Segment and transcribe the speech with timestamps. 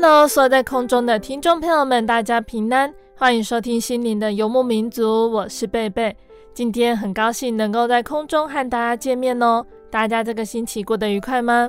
[0.00, 6.16] Hello，所有在空中的听众朋友们，大家平安，欢迎收听心灵的游牧民族，我是贝贝。
[6.54, 11.68] 今天很高兴能够在空中和大家见面哦，大家这个星期过得愉快吗？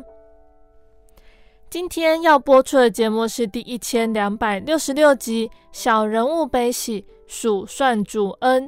[1.71, 8.67] 今天要播出的节目是第一千两百六十六集《小人物悲喜，数算主恩》。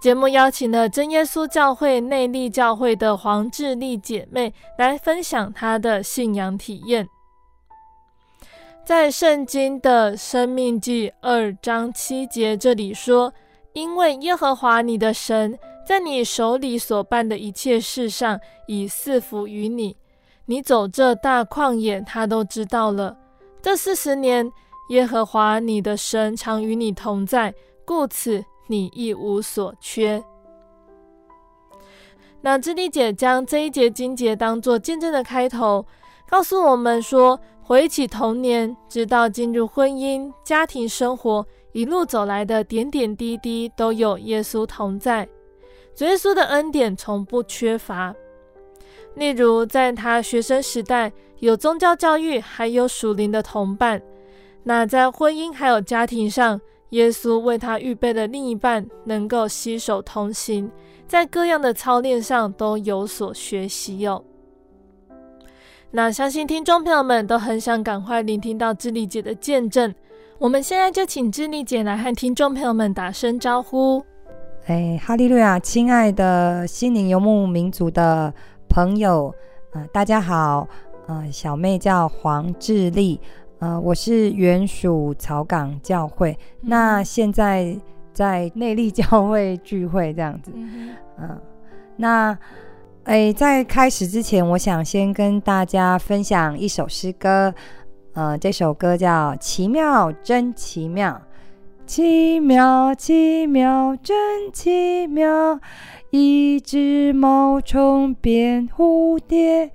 [0.00, 7.08] 节目邀请了真耶稣教会内力教会的黄致丽姐妹来分享她的信仰体验。
[8.86, 13.34] 在圣经的生命记二章七节这里说
[13.74, 19.96] ：“因为耶和华你的神在你手里所办的一切事上，已赐福于你。
[20.44, 23.16] 你走这大旷野，他都知道了。
[23.60, 24.48] 这四十年，
[24.90, 27.52] 耶和华你的神常与你同在，
[27.84, 30.22] 故此你一无所缺。”
[32.40, 35.84] 那致丽姐将这一节经节当作见证的开头，
[36.28, 37.40] 告诉我们说。
[37.68, 45.28] 回忆起童年，直到进入婚姻、家庭生活，一路走来的点点滴滴，都有耶稣同在。
[45.92, 48.14] 主耶稣的恩典从不缺乏。
[49.16, 54.00] 例如，在他学生时代，有宗教教育，还有属灵的同伴。
[54.62, 56.60] 那在婚姻还有家庭上，
[56.90, 60.70] 耶稣为他预备的另一半，能够携手同行，
[61.08, 64.24] 在各样的操练上都有所学习哟。
[65.96, 69.94] 那相信听众朋友们都很想赶快聆听到智利姐的见证，
[70.38, 74.04] 我们现在就请智利姐来和听众朋友们打声招呼。
[74.66, 75.58] 哎，哈利路亚！
[75.58, 78.30] 亲爱的心灵游牧民族的
[78.68, 79.34] 朋友，
[79.72, 80.68] 呃，大家好，
[81.06, 83.18] 呃，小妹叫黄智利，
[83.60, 87.74] 呃，我是原属草港教会，嗯、那现在
[88.12, 91.40] 在内力教会聚会这样子，嗯、呃，
[91.96, 92.38] 那。
[93.06, 97.54] 哎，在开始之前，我想先跟大家分享一首诗歌。
[98.14, 101.22] 呃，这首歌叫《奇妙真奇妙》，
[101.86, 105.60] 奇妙奇妙真奇妙，
[106.10, 109.70] 一只毛虫变蝴蝶，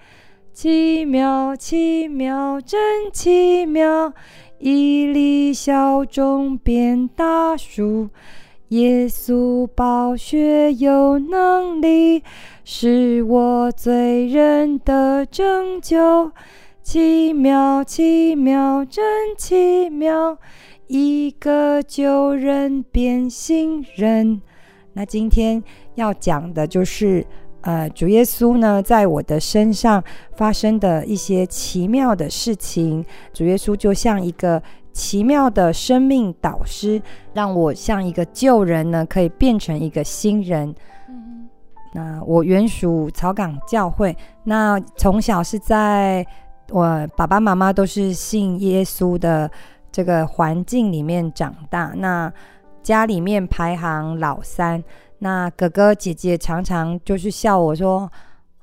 [0.51, 4.11] 奇妙奇妙真奇妙，
[4.59, 8.09] 一粒小种变大树，
[8.71, 12.23] 耶稣宝血有能力。
[12.63, 16.31] 是我罪人的拯救，
[16.81, 20.37] 奇妙奇妙真奇妙，
[20.87, 24.41] 一个旧人变新人。
[24.93, 25.61] 那今天
[25.95, 27.25] 要讲的就是，
[27.61, 30.01] 呃，主耶稣呢，在我的身上
[30.37, 33.03] 发生的一些奇妙的事情。
[33.33, 37.01] 主耶稣就像一个奇妙的生命导师，
[37.33, 40.73] 让我像一个旧人呢，可以变成一个新人。
[41.93, 46.25] 那我原属草港教会，那从小是在
[46.69, 49.49] 我爸爸妈妈都是信耶稣的
[49.91, 51.91] 这个环境里面长大。
[51.95, 52.31] 那
[52.81, 54.81] 家里面排行老三，
[55.19, 58.09] 那哥哥姐姐常常就是笑我说：“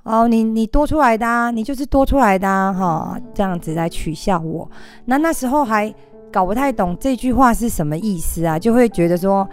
[0.04, 4.70] 哦，你你多出来的啊，你就是多出来的啊，哈，这样子来取笑我。”
[5.04, 5.94] 那那时候还
[6.32, 9.48] 搞不太懂这句话是什么意思啊，就会觉得说。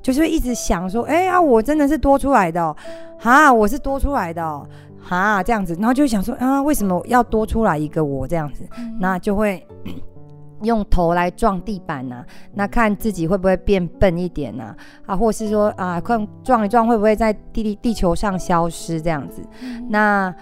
[0.00, 2.74] 就是一直想说，哎呀，我真的是多出来的哦，
[3.18, 4.66] 哈，我是多出来的哦，
[5.02, 8.62] 哈，这样子，然后就想说，啊，为什么要多出来一个我这样子？
[9.00, 9.66] 那就会
[10.62, 14.76] 用头来撞地板呐、啊，那看自己会不会变笨一点呐、啊？
[15.06, 19.42] 啊，或是说啊，看撞一撞会不会在地地球上消失这样子？
[19.62, 20.34] 嗯、那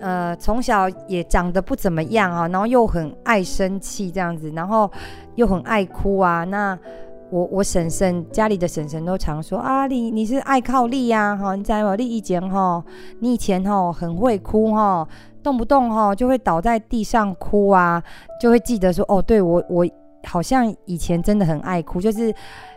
[0.00, 4.90] 呃，从小也长得不怎么样啊，然后又很爱生气这样子，然后
[5.34, 6.44] 又很爱哭啊。
[6.44, 6.78] 那
[7.30, 11.36] 我我婶婶家里的婶婶都常说啊，你你是爱靠力呀？
[11.36, 12.82] 哈，你在我力以前哈，
[13.20, 15.06] 你以前哈很会哭哈。
[15.40, 18.02] 动不动哈就会倒在地上哭啊，
[18.40, 19.86] 就会记得说哦，对我我
[20.24, 22.34] 好像以前真的很爱哭，就是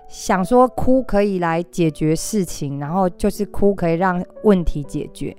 [0.08, 5.36] 想说哭可以来解决事情，然后就是哭可以让问题解决。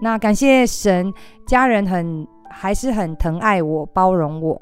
[0.00, 1.12] 那感谢神，
[1.46, 4.60] 家人很还是很疼爱我，包容我。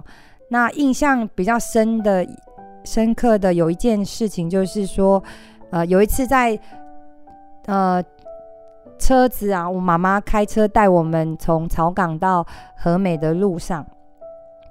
[0.50, 2.26] 那印象比较深的、
[2.84, 5.22] 深刻的有一件事情，就是说，
[5.70, 6.58] 呃，有一次在
[7.66, 8.02] 呃。
[9.00, 12.44] 车子啊，我妈妈开车带我们从草港到
[12.74, 13.86] 和美的路上，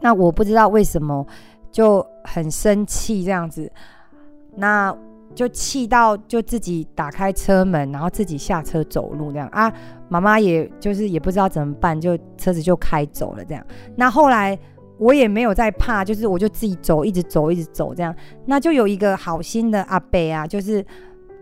[0.02, 1.26] 那我不知道为什么
[1.72, 3.72] 就很生气这样子，
[4.54, 4.94] 那
[5.38, 9.72] 就气到就自己打开车门，然后自己下车走路这样啊。
[10.10, 13.64] 妈妈也就是也不知道怎么办，就车子就开走了这样。
[13.96, 14.58] 那后来
[14.98, 18.14] 我也没有再怕，就是我就自己走，一直走，一直走这样。
[18.46, 20.84] 那就有一个好心的阿伯啊，就是。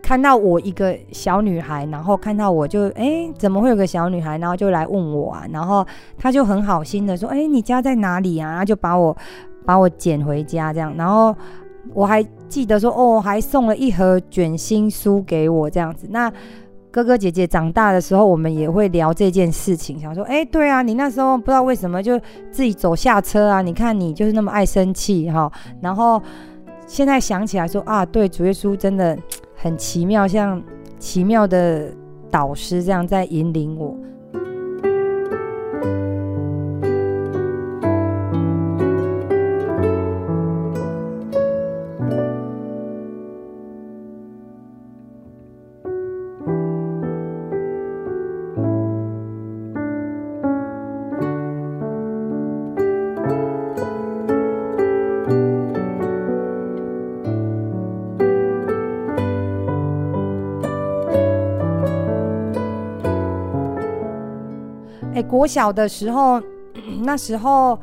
[0.02, 4.38] 看到我一个小女孩，然后看到我就哎，怎么会有个小女孩？
[4.38, 5.84] 然后就来问我啊，然后
[6.16, 8.50] 他就很好心的说，哎，你家在哪里啊？
[8.50, 9.16] 然后就把我
[9.64, 11.34] 把我捡回家这样，然后
[11.92, 16.06] 我还记得说，哦，还送了一盒卷心酥给我这样子。
[16.10, 16.32] 那
[16.90, 22.18] 哥哥姐姐长大的时候，我们也会聊这件事情，想说，哎，对啊，你那时候不知道为什么就
[22.50, 23.62] 自己走下车啊？
[23.62, 25.50] 你看你就是那么爱生气哈。
[25.80, 26.22] 然后
[26.86, 29.16] 现在想起来说啊，对，主耶稣真的。
[29.58, 30.62] 很奇妙，像
[30.98, 31.90] 奇妙的
[32.30, 33.96] 导师这样在引领我。
[65.28, 66.40] 国小的时候，
[67.02, 67.78] 那时候，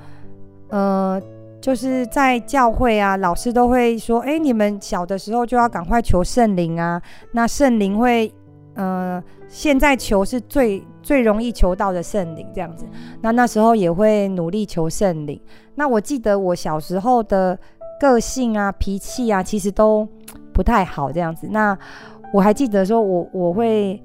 [0.69, 1.21] 呃，
[1.61, 7.01] 就是在教会啊，老师都会说：“哎，你们小的时候就要赶快求圣灵啊。
[7.33, 8.33] 那圣灵会，
[8.75, 12.85] 呃，现在求是最最容易求到的圣灵，这样子。
[13.21, 15.39] 那那时候也会努力求圣灵。
[15.75, 17.57] 那我记得我小时候的
[17.99, 20.07] 个性啊、脾气啊，其实都
[20.53, 21.47] 不太好，这样子。
[21.51, 21.77] 那
[22.33, 24.01] 我还记得说我我会。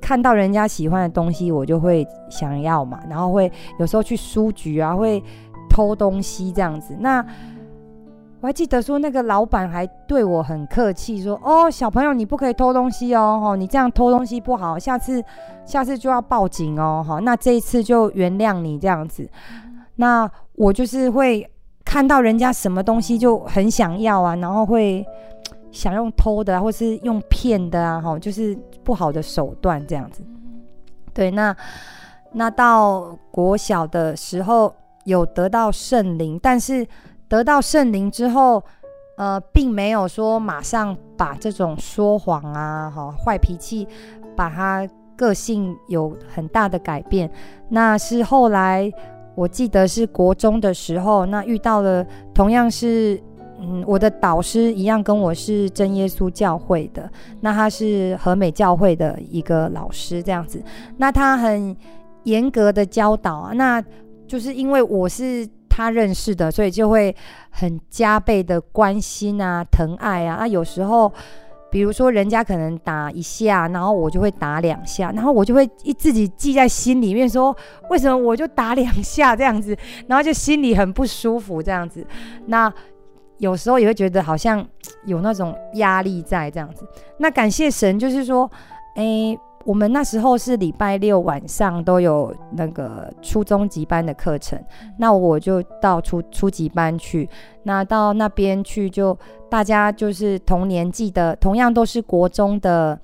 [0.00, 5.22] 看到人家喜欢的东西，我就会想要嘛，然后会有时候去书局啊，会
[5.68, 6.96] 偷东西这样子。
[6.98, 7.24] 那
[8.40, 15.22] 我还记得说，那个老板还对我很客气，说：“哦，小朋友，你不可以偷东西哦，哦，你这样偷东西不好，下次
[15.64, 19.28] 下次就要报警哦，哈，那这一次就原谅你这样子。”
[19.96, 21.48] 那我就是会
[21.84, 25.06] 看到人家什么东西就很想要啊，然后会。
[25.72, 28.58] 想用偷的，或是用骗的啊，哈，就是
[28.90, 30.20] 不好的手段这样子。
[31.14, 31.56] 对，那
[32.32, 36.84] 那到国小的时候有得到圣灵，但是
[37.28, 38.60] 得到圣灵之后，
[39.16, 43.86] 呃，并没有说马上把这种说谎啊，哈，坏脾气，
[44.34, 44.84] 把他
[45.16, 47.30] 个性有很大的改变。
[47.68, 48.90] 那是后来
[49.36, 52.04] 我记得是国中的时候，那遇到了
[52.34, 53.22] 同样是。
[53.62, 57.10] 嗯，我的导师一样跟我是真耶稣教会的，
[57.42, 60.62] 那他是和美教会的一个老师这样子，
[60.96, 61.76] 那他很
[62.24, 63.82] 严格的教导啊，那
[64.26, 67.14] 就是因为我是他认识的，所以就会
[67.50, 70.36] 很加倍的关心啊、疼爱啊。
[70.40, 71.12] 那有时候，
[71.70, 77.54] 比如说人家可能打一下，然后我就会打两下，然后我就会一自己记在心里面，说
[77.90, 79.76] 为什么我就打两下这样子，
[80.06, 82.06] 然后就心里很不舒服这样子，
[82.46, 82.72] 那。
[83.40, 84.64] 有时候也会觉得好像
[85.06, 86.86] 有那种压力在这样子。
[87.18, 88.48] 那感谢神，就是说，
[88.96, 94.62] 诶，我们那时候是礼拜六晚上都有那个初中级班的课程，
[94.98, 97.28] 那我就到初初级班去。
[97.64, 99.16] 那到那边去就
[99.50, 102.98] 大家就是同年纪的，同样都是国中的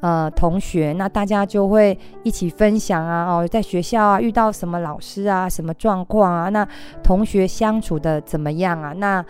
[0.00, 6.66] 呃同学，那大家就会一起分享啊，哦，在学校啊遇到什么老师啊，什么状况啊，那
[7.02, 8.92] 同学相处的怎么样啊？
[8.92, 9.24] 那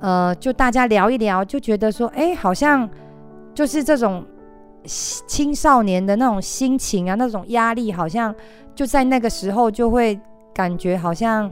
[0.00, 2.88] 呃，就大家聊一聊，就觉得说，哎，好像
[3.54, 4.24] 就是这种
[4.84, 8.34] 青少年的那种心情啊，那种压力，好像
[8.74, 10.18] 就在那个时候就会
[10.54, 11.50] 感觉好像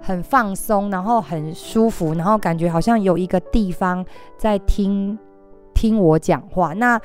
[0.00, 4.04] 很放松，然后很舒服，然后感觉好像有一个地方
[4.38, 5.18] 在听
[5.74, 6.72] 听我讲话。
[6.74, 7.00] 那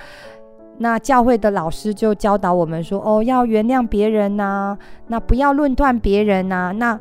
[0.78, 7.00] 那教会的老师就教导我们说：“哦，要原谅别人呐、那不要论断别人呐、”那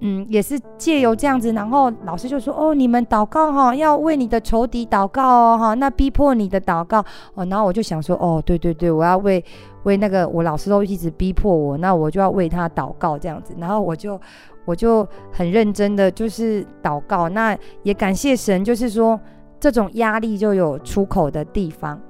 [0.00, 9.44] 嗯，也是借由这样子，然后老师就说：“哦，你们祷告哈，要为你的仇敌祷告哦，哈，那逼迫你的祷告哦。”然后我就想说：“哦，对对对，我要为
[9.82, 14.20] 为那个我老师都一直逼迫我，那我就要为他祷告这样子。”然后我就
[14.64, 19.18] 我就很认真的就是祷告，那也感谢神，就是说
[19.58, 22.00] 这种压力就有出口的地方。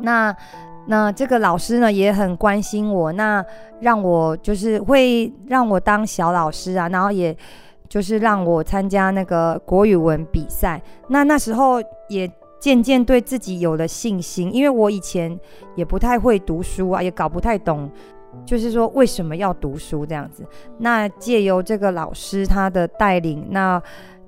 [0.00, 0.34] 那。
[0.86, 3.44] 那这个老师呢也很关心我，那
[3.80, 7.36] 让我就是会让我当小老师啊，然后也
[7.88, 10.80] 就是让我参加那个国语文比赛。
[11.08, 15.38] 那那时候也渐渐对自己有了信心，因为我以前
[15.74, 17.90] 也不太会读书啊，也搞不太懂，
[18.44, 20.44] 就是说为什么要读书这样子。
[20.78, 23.80] 那借由这个老师他的带领，那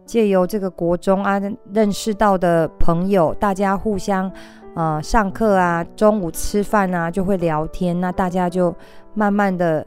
[0.09, 1.39] 借由这个国中啊
[1.73, 4.33] 认识到的朋友，大家互相。
[4.75, 8.01] 呃，上课啊，中午吃饭啊，就会聊天。
[8.01, 8.73] 那大家就
[9.13, 9.85] 慢慢的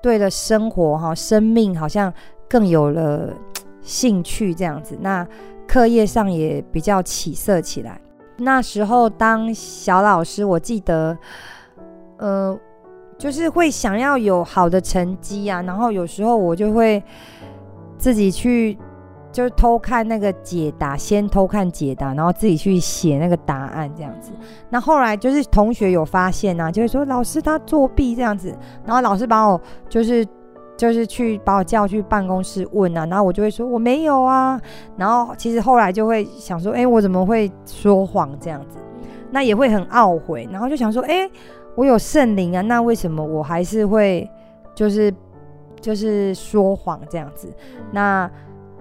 [0.00, 2.10] 对了生活哈、生命好像
[2.48, 3.28] 更有了
[3.82, 4.96] 兴趣这样子。
[5.02, 5.26] 那
[5.68, 8.00] 课业上也比较起色起来。
[8.38, 11.14] 那时候当小老师，我记得，
[12.16, 12.58] 呃，
[13.18, 17.02] 就是会想要有好的成绩啊，然后有时候我就会
[17.98, 18.78] 自己去。
[19.32, 24.30] 就是偷看那个解答，先偷看解答，然后自己去写那个答案这样子。
[24.68, 29.58] 那后来就是同学有发现啊，就会说老师他作弊这样子，然后老师把我
[29.88, 30.26] 就是
[30.76, 34.60] 就是去把我叫去办公室问啊，然后我就会说我没有啊。
[34.98, 38.76] 然后其实后来就会想说，哎，我怎么会说谎这样子？
[39.30, 41.26] 那也会很懊悔，然后就想说，哎，
[41.74, 44.30] 我有圣灵啊，那为什么我还是会
[44.74, 45.10] 就是
[45.80, 47.50] 就是说谎这样子？
[47.90, 48.30] 那。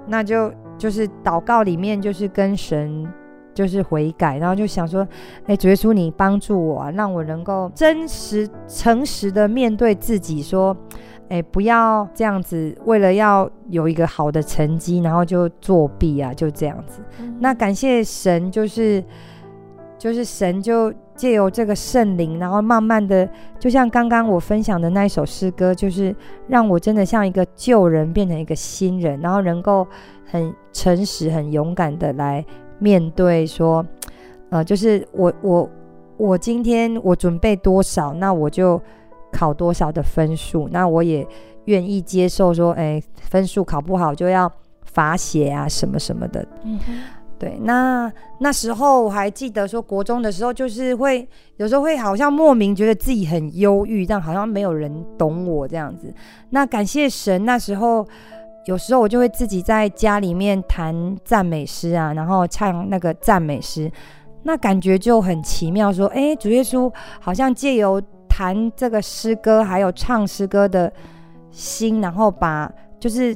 [0.07, 3.07] 那就就是祷告里面就是跟神
[3.53, 5.07] 就是悔改，然后就想说，
[5.45, 10.75] 哎，主耶稣你帮助我啊，让我能够真实诚实的面对自己，说，
[11.29, 17.01] 哎，不要这样子，为了要有一个好的成绩，然后就作弊啊，就这样子。
[17.39, 19.03] 那感谢神，就是
[19.97, 20.93] 就是神就。
[21.21, 26.15] 借由这个圣灵，然后慢慢的，就像刚刚我分享的那一首诗歌，就是
[26.47, 29.85] 让我真的像一个旧人变成一个新人，然后能够
[30.25, 32.43] 很诚实、很勇敢的来
[32.79, 33.85] 面对，说，
[34.49, 35.69] 呃，就是我我
[36.17, 38.81] 我今天我准备多少，那我就
[39.31, 41.23] 考多少的分数，那我也
[41.65, 42.99] 愿意接受说，哎，
[43.29, 44.51] 分数考不好就要
[44.85, 46.43] 罚写啊，什么什么的。
[47.41, 56.13] 对，那那时候我还记得说，国中的时候就是会有时候会好像莫名觉得自己很忧郁，这样好像没有人懂我这样子。
[56.51, 58.07] 那感谢神，那时候
[58.67, 63.91] 有时候我就会自己在家里面弹赞美诗啊，然后唱那个赞美诗，
[64.43, 65.91] 那感觉就很奇妙。
[65.91, 70.93] 说，哎，主耶稣好像借由弹这个诗歌，还有唱诗歌的
[71.49, 73.35] 心，然后把就是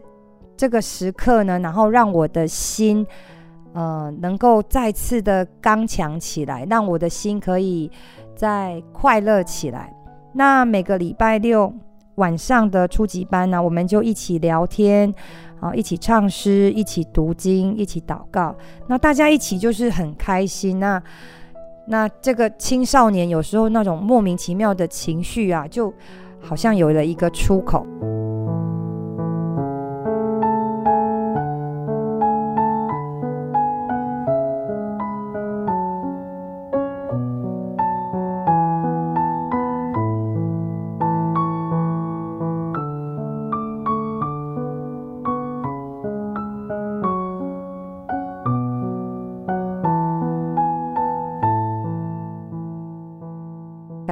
[0.55, 3.03] 这个时刻呢，然后让我的心。
[3.75, 7.91] 呃，能够再次的刚强起来，让我的心可以
[8.33, 9.93] 再快乐起来。
[10.33, 11.71] 那每个礼拜六
[12.15, 15.13] 晚上的初级班呢，我们就一起聊天，
[15.59, 18.55] 啊，一起唱诗，一起读经，一起祷告。
[18.87, 20.79] 那大家一起就是很开心。
[20.79, 21.03] 那
[21.85, 25.93] 那这个青少年有时候那种莫名其妙的情绪啊，就
[26.39, 27.85] 好像有了一个出口。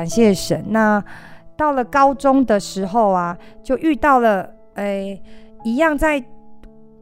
[0.03, 0.65] 感谢神。
[0.67, 1.01] 那
[1.55, 5.17] 到了高中的时候啊，就遇到了，哎，
[5.63, 6.21] 一样在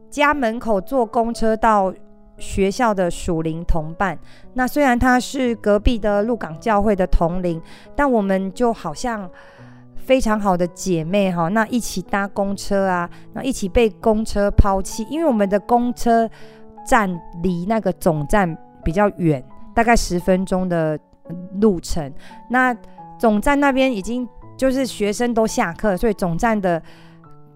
[0.08, 1.92] 家门口坐公车到
[2.38, 4.16] 学校的属灵同伴。
[4.54, 7.60] 那虽然他是隔壁的鹿港教会的同龄，
[7.96, 9.28] 但我们就好像
[9.96, 11.48] 非常好的姐妹哈。
[11.48, 16.30] 那一起搭公车啊，那一起被公车抛弃，因为我们的公车
[16.86, 17.10] 站
[17.42, 19.44] 离那个总站比较远，
[19.74, 21.00] 大概十分钟的
[21.60, 22.12] 路程。
[22.50, 22.76] 那
[23.20, 26.82] 总站那边已经就是学生都下课，所以总站的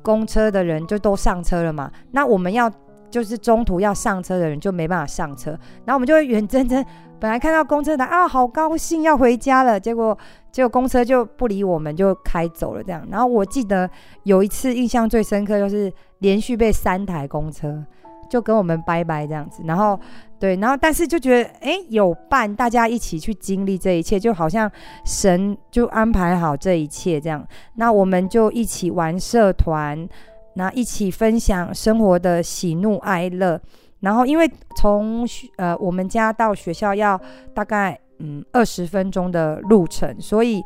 [0.01, 1.91] 公车的人就都上车了嘛。
[2.12, 2.72] 那我们要
[3.10, 5.51] 就是中途要上车的人就没办法上车，
[5.86, 6.84] 然后我们就会远征征，
[7.19, 10.15] 本本来看到公车的啊，好高兴要回家了，结果
[10.51, 13.03] 结果公车就不理我们，就开走了这样。
[13.10, 13.89] 然后我记得
[14.25, 17.84] 有一次印象最深刻，就是连续被三台公车
[18.29, 19.63] 就跟我们拜拜这样子。
[19.65, 20.00] 然后
[20.39, 24.70] 对，然后但是就觉得哎，有伴，大家一起去经历这一切，就好像
[25.05, 27.46] 神就安排好这一切这样。
[27.75, 30.08] 那我们就一起玩社团，
[30.55, 33.60] 那一起分享生活的喜怒哀乐。
[34.01, 35.27] 然后，因为从
[35.58, 37.20] 呃我们家到学校要
[37.53, 40.62] 大概嗯二十分钟的路程，所以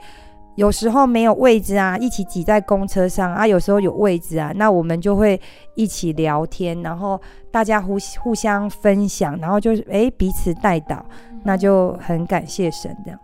[0.59, 5.39] 有时候没有位置啊，一起挤在公车上啊；有时候有位置啊，那我们就会
[5.73, 11.05] 一起聊天，然后大家互互相分享，然后就是诶彼此带导，
[11.45, 13.17] 那就很感谢神这样。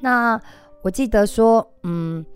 [0.00, 0.40] 那
[0.82, 2.26] 我记得说，嗯，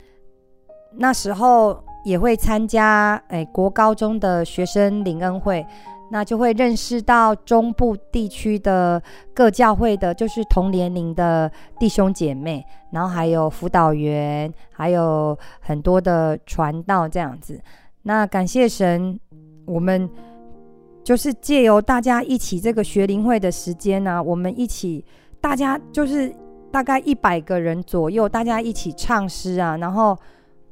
[0.93, 5.67] 那时候也会参加诶国高中的学生领恩会。
[6.11, 17.61] 那就会认识到中部地区的各教会的，就是同年龄的弟兄姐妹，然后还有辅导员，还有很多的传道这样子。
[18.03, 19.19] 那感谢神，
[19.65, 20.09] 我们
[21.03, 25.05] 就是借由大家一起这个学灵会的时间呢、啊，我们一起，
[25.41, 26.33] 大家就是
[26.71, 30.17] 大概一百个人左右，大家一起唱诗啊，然后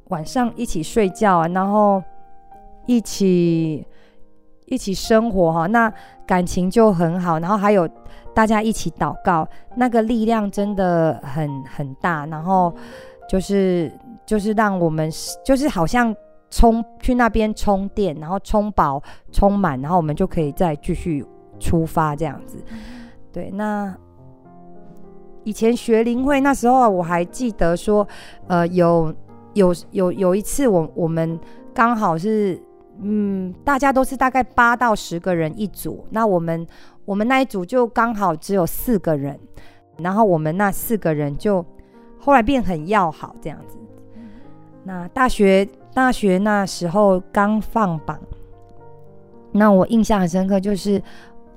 [0.08, 2.02] 晚上一起睡觉啊，然后
[2.86, 3.84] 一起。
[4.66, 5.92] 一起生活哈，那
[6.26, 7.88] 感情就很好，然后还有
[8.34, 12.74] 大家一起祷告，那个力量真的很很大，然后
[13.28, 13.92] 就是
[14.24, 15.10] 就是让我们
[15.44, 16.14] 就是好像
[16.48, 21.24] 充去那边充电，然后充饱充满，然后我们就可以再继续
[21.58, 22.56] 出发这样子。
[23.30, 23.94] 对，那
[25.44, 28.06] 以前学灵会那时候我还记得说，
[28.46, 29.14] 呃，有
[29.52, 31.38] 有有有一次我我们
[31.74, 32.58] 刚好是。
[33.04, 36.64] 嗯，大家都是大概八到十个人一组，那我们
[37.04, 39.36] 我们那一组就刚好只有四个人，
[39.98, 41.66] 然后我们那四个人就
[42.16, 43.76] 后来变很要好这样子。
[44.84, 48.16] 那大学大学那时候刚放榜，
[49.50, 51.02] 那我印象很深刻，就是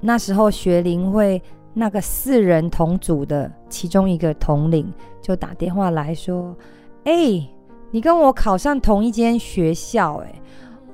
[0.01, 1.39] 那时候学灵会
[1.75, 6.57] 那个四人同组的其中一个统领就打电话来说
[7.05, 7.47] ：“哎、
[7.91, 10.41] 你跟我考上同一间学校、欸，哎。”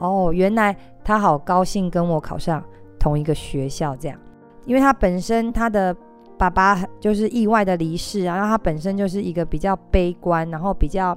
[0.02, 2.64] 哦，原来他好高兴跟我考上
[3.00, 4.18] 同一个学校，这样，
[4.66, 5.96] 因为他本身他的
[6.38, 11.16] 爸爸就是意外的离世，然后他本身就是一个比较悲观，然后比较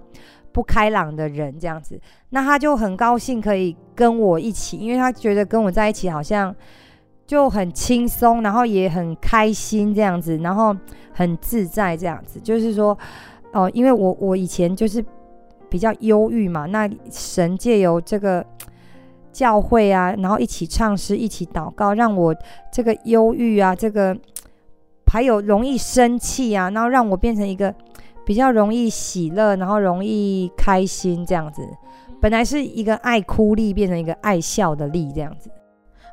[0.52, 6.54] 不开朗的人，这样子，那他就很高兴可以跟我一起，因为他觉得跟我在一起好像
[7.26, 10.76] 就很轻松，然后也很开心这样子，然后
[11.12, 12.96] 很自在这样子，就是说，
[13.52, 15.02] 哦，因为我我以前就是
[15.70, 18.44] 比较忧郁嘛，那神借由这个。
[19.34, 22.34] 教会啊，然后一起唱诗，一起祷告，让我
[22.72, 24.16] 这个忧郁啊，这个
[25.12, 27.74] 还有容易生气啊，然后让我变成一个
[28.24, 31.60] 比较容易喜乐，然后容易开心这样子。
[32.20, 35.50] 本来是一个爱哭力，变成一个爱笑的力这样子。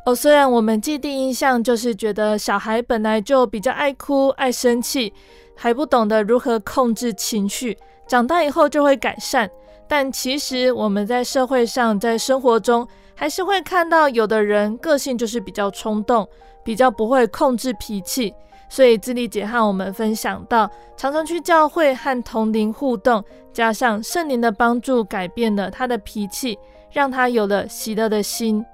[0.03, 5.13] 哦，虽然我们既定印象就是觉得小孩本来就比较爱哭、爱生气，
[5.55, 9.49] 还不懂得如何控制情绪，长大以后就会改善。
[9.88, 12.88] 但其实我们在社会上，在生活中，
[13.21, 16.27] 还是会看到有的人个性就是比较冲动，
[16.63, 18.34] 比较不会控制脾气。
[18.67, 26.57] 所以智利姐和我们分享到，常常去教会和同龄互动，加上圣灵的帮助，改变了他的脾气，
[26.91, 28.65] 让他有了喜乐的心。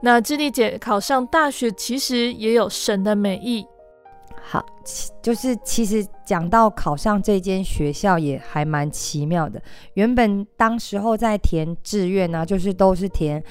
[0.00, 3.66] 那智利姐考上大学，其实也有神的美意。
[4.40, 4.64] 好，
[5.20, 9.60] 就是其实讲到考上这间学校也还蛮奇妙的。
[9.94, 13.42] 原本当时候在填志愿呢，就是都是填。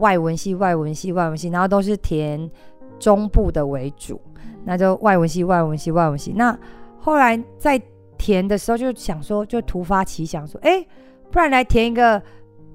[0.00, 2.50] 外文系、外文系、外文系，然后都是填
[2.98, 4.20] 中部的为主，
[4.64, 6.32] 那就外文系、外文系、外文系。
[6.34, 6.58] 那
[6.98, 7.80] 后来在
[8.18, 10.84] 填的时候就想说，就突发奇想说，哎，
[11.30, 12.20] 不然来填一个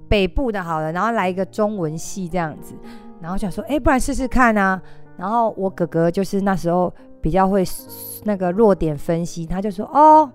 [0.08, 2.74] 北部的好了，然后来一个中文系这样子。
[3.22, 4.82] 然后想说，哎，不然试试看啊。
[5.18, 7.64] 然后我哥哥就是那时候比较会
[8.24, 10.30] 那个弱点分析，他就说，哦，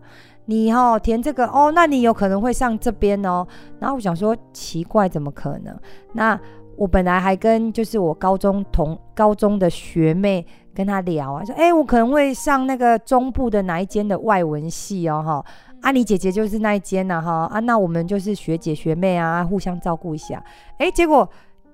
[0.47, 3.47] 你哦填这个哦，那你有可能会上这边哦。
[3.79, 5.79] 然后我想说，奇怪，怎么可能？
[6.13, 6.41] 那
[6.81, 15.45] 我本来还跟就是我高中同高中的学妹跟她聊啊，说哎，我可能会上那个中部的哪一间的外文系哦，哈，
[15.83, 20.43] 啊，你姐姐就是那一间呐，哈，啊，那我们就是学姐学妹啊，互相照顾一下，
[20.79, 21.29] 哎，结果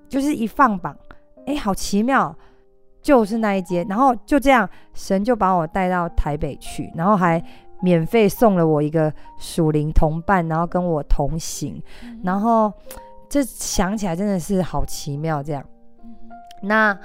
[0.09, 0.93] 就是一放榜，
[1.45, 2.35] 哎，好奇妙，
[3.01, 7.41] 就是那一间，然后就这样，神就把我带到台北去，然后还
[7.81, 11.81] 免费送了我一个属灵同伴，然后跟我同行，
[12.23, 12.73] 然后。
[13.29, 15.63] 这想起来真的是好奇妙，这样。
[16.61, 16.97] 那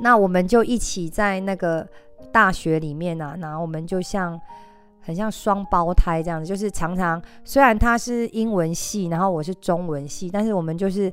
[0.00, 1.86] 那我们就一起在那个
[2.30, 4.40] 大学里面啊，然后我们就像
[5.00, 11.12] 很像双胞胎这样子，就是常常虽然他是英文系，然后我是中文系，但是我们就是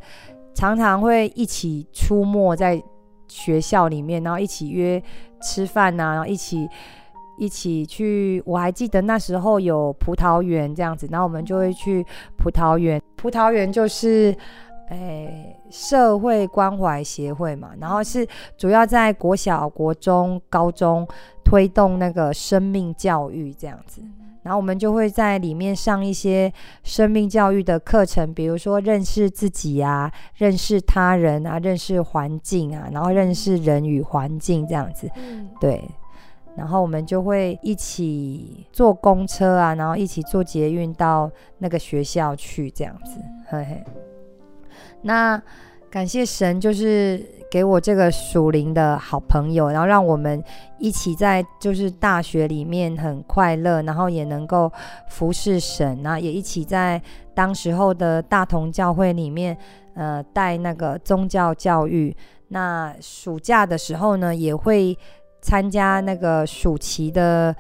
[0.53, 2.81] 常常会一起出没在
[3.27, 5.01] 学校里面，然后一起约
[5.41, 6.69] 吃饭呐、啊，然后一起
[7.39, 8.43] 一起去。
[8.45, 12.05] 我还记得那时候有葡萄园这样子，然后我们就会去
[12.37, 13.01] 葡萄园。
[13.15, 14.35] 葡萄园就是。
[14.91, 21.07] 哎，社会关怀协会嘛，然后是主要在国小、国中、高中
[21.43, 24.01] 推动那个生命教育这样子，
[24.41, 35.07] 然后我们就会在里面上一些生命教育的课程，比如说认识自己啊，认识他人啊，认识环境啊，然后认识人与环境这样子，
[35.61, 35.87] 对，
[36.55, 43.83] 然后我们就会一起坐公车啊，然后一起坐捷运到那个学校去这样子，嘿嘿。
[45.01, 45.41] 那
[45.89, 50.43] 感谢神，就是给我这个属灵的好朋友，然后让我们
[50.77, 54.71] 一起在就是大学里面很快乐，然后也能够
[55.07, 57.01] 服侍神，然后也一起在
[57.33, 59.57] 当时候的大同教会里面，
[59.95, 62.15] 呃，带那个宗教教育。
[62.49, 64.97] 那暑假的时候呢，也会
[65.41, 67.55] 参加那个暑期的，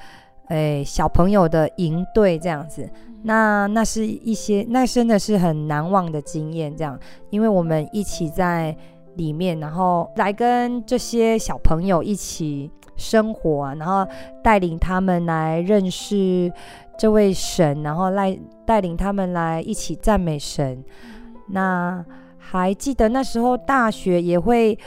[0.47, 2.89] 诶，小朋友的营队这样子。
[3.23, 6.97] 那那是一些，那真的是很难忘的经验，这样，
[7.29, 8.75] 因为我们一起在
[9.15, 14.07] 里面，然后来跟这些小朋友一起生活啊，然后
[14.41, 16.49] 带领他们来认识
[16.97, 20.81] 这位神，然后来带领他们来一起赞美神。
[21.49, 22.03] 那
[22.37, 24.77] 还记得那时候大学也会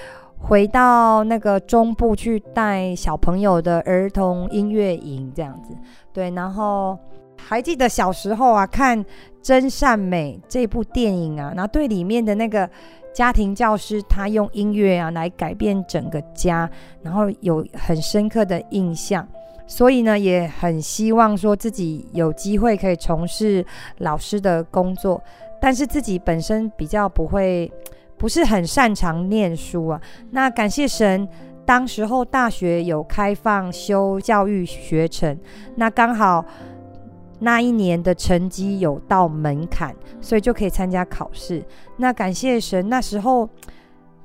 [0.42, 5.74] 回到那个中部去带小朋友的儿童音乐营，这样子，
[6.12, 6.98] 对，然后。
[7.44, 9.04] 还记得小时候啊，看
[9.42, 12.70] 《真善美》这部电影啊，然后对里面的那个
[13.12, 16.70] 家庭教师，他用音乐啊来改变整个家，
[17.02, 19.26] 然后有很深刻的印象，
[19.66, 23.66] 所以呢，也很希望说自己有机会可以从事
[23.98, 25.20] 老师的工作，
[25.60, 27.70] 但是自己本身比较不会，
[28.22, 30.00] 不是很擅长念书啊。
[30.30, 31.28] 那感谢神，
[31.66, 35.36] 当时候大学有开放修教育学程，
[35.74, 36.44] 那刚好。
[37.44, 41.60] 那一年的成绩有到门槛，所以就可以参加考试。
[41.96, 43.48] 那感谢神，那时候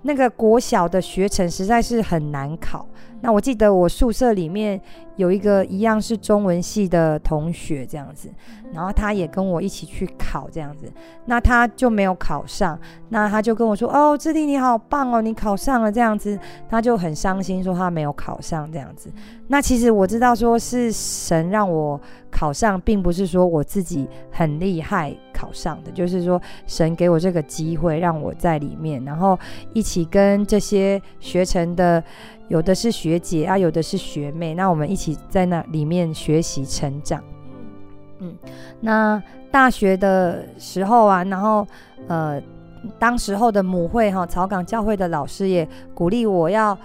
[0.04, 2.88] 那个国小的学程实在是很难考。
[3.22, 4.80] 那我记得我宿舍里面
[5.18, 8.30] 有一个一样是中文系的同学这样子，
[8.72, 10.90] 然后他也跟我一起去考这样子，
[11.26, 19.12] 那他就没有考上，那他就跟我说：“哦，志弟你好棒哦，你考上了这样子。”他就很伤心说他没有考上这样子。
[19.48, 22.00] 那其实我知道说是神让我
[22.30, 29.40] 考上，并不是说我自己很厉害考上的，就是说神给我这个机会让我在里面，然后
[29.74, 32.04] 一起跟这些学成的。
[32.50, 37.24] 有的是学姐啊，有的是学妹，那我们一起在那里面学习成长。
[38.20, 38.36] 嗯，
[38.82, 41.68] 那大学的时候啊，然后
[42.08, 42.42] 呃，
[42.98, 46.76] 当时候的母会哈、哦，草港教会的老师也鼓励我要，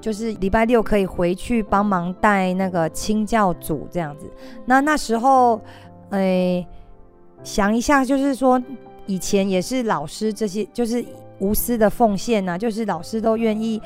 [0.00, 4.30] 就是礼拜六可以回去帮忙带那个清教组这样子。
[4.66, 5.58] 那那时候，
[6.10, 6.66] 哎，
[7.42, 8.62] 想一下，就是说
[9.06, 11.02] 以前也是老师这些，就是
[11.38, 13.80] 无私的奉献呐、啊，就是老师都愿意。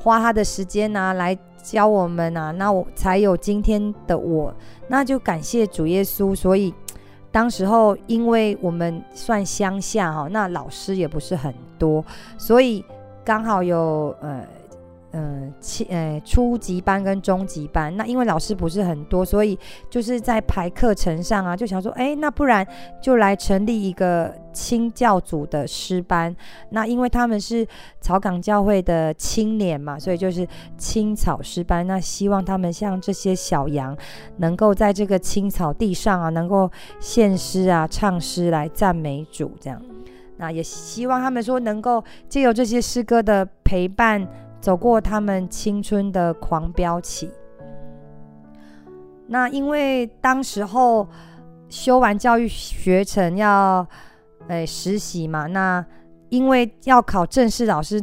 [0.00, 4.54] 花他的时间呐、啊，来教我们呐、啊，那我才有今天的我。
[4.88, 6.34] 那就感谢主耶稣。
[6.34, 6.72] 所以
[7.30, 12.04] 当时候，因为我们算乡下哈，那老师也不是很多，
[12.36, 12.84] 所以
[13.24, 14.46] 刚好有呃。
[15.12, 22.66] 嗯，七呃初级班跟中级班，那因为老师不是很多，所以就是在排课程上啊，就想说，哎，那不然
[23.00, 26.36] 就来成立一个青教组的诗班。
[26.70, 27.66] 那因为他们是
[28.02, 31.86] 草港教会的青年嘛，所以就是青草诗班。
[31.86, 33.96] 那希望他们像这些小羊，
[34.36, 39.82] 能够在这个青草地上啊，能够献诗啊、唱诗来赞美主这样。
[40.36, 44.28] 那也希望他们说，能够借由这些诗歌的陪伴。
[44.60, 47.30] 走过他们青春的狂飙期。
[49.26, 51.06] 那因为当时候
[51.68, 53.86] 修完教育学程要
[54.48, 55.84] 诶实习嘛，那
[56.30, 58.02] 因为要考正式老师，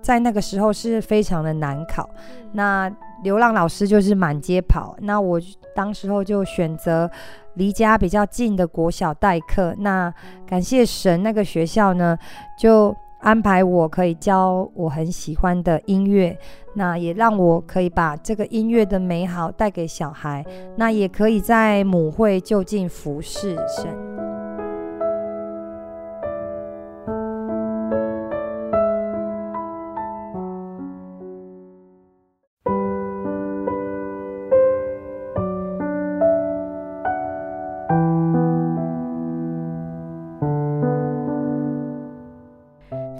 [0.00, 2.08] 在那个时候是非常的难考。
[2.52, 2.90] 那
[3.22, 5.40] 流浪老师就是满街跑，那我
[5.74, 7.10] 当时候就选择
[7.54, 9.74] 离家比较近的国小代课。
[9.78, 10.12] 那
[10.46, 12.18] 感谢神，那个学校呢
[12.58, 12.94] 就。
[13.24, 16.38] 安排我可以教我很喜欢的音乐，
[16.74, 20.44] 那也让我可以把这个音乐的美好带给小孩，
[20.76, 24.13] 那也可以在母会就近服侍神。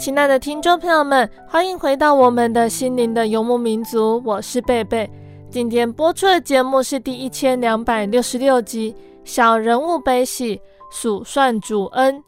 [0.04, 5.10] 亲爱的听众朋友们，欢迎回到我们的心灵的游牧民族，我是贝贝。
[5.50, 8.92] 今天播出的节目是第一千两百六十六集
[9.24, 12.18] 《小人物悲喜，数算主恩》。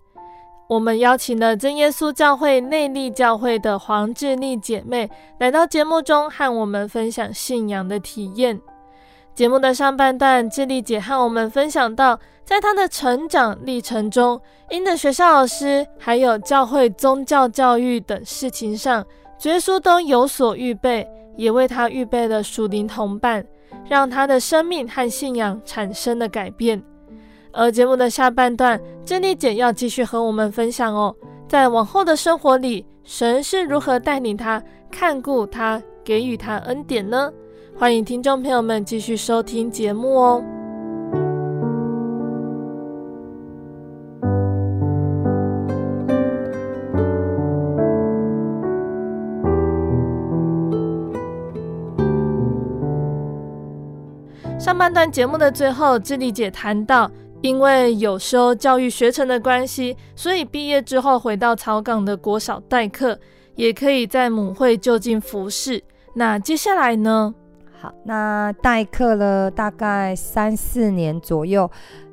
[0.71, 8.59] 我们邀请了真耶稣教会内坜教会的黄志丽姐妹来到节目中，和我们分享信仰的体验。
[9.37, 19.05] 节目的上半段，智丽姐和我们分享到，在她的成长历程中，因的学校老师还有教会宗教教育等事情上，
[19.39, 23.45] 主耶稣都有所预备，也为她预备了属灵同伴，
[23.87, 26.83] 让她的生命和信仰产生了改变。
[27.53, 31.15] 而节目的下半段，智丽姐要继续和我们分享哦，
[31.47, 37.31] 在往后的生活里，神是如何带领她、看顾她、给予她恩典呢？
[37.79, 40.43] 欢迎听众朋友们继续收听节目哦。
[54.59, 57.11] 上半段节目的最后，智丽姐谈到。
[57.43, 63.19] 因为有修教育学程的关系，所以毕业之后回到草港的国小代课，
[63.55, 65.85] 也可以在母会就近服侍。
[66.15, 67.35] 那接下来呢？
[67.79, 71.71] 好，那代课了大概三四年左右，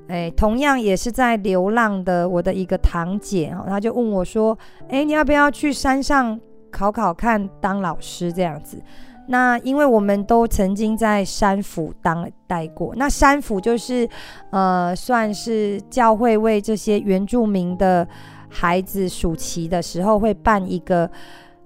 [0.08, 4.58] 哎，同样也是在流浪的我的一个堂姐哦，她就问我说
[4.90, 8.82] ：“哎，你要不要去山上考考看当老师这样子？”
[9.26, 14.08] 那因为我们都曾经在山府当待过，那山府就是，
[14.50, 18.06] 呃，算是教会为这些原住民的
[18.50, 21.10] 孩子暑期的时候会办一个，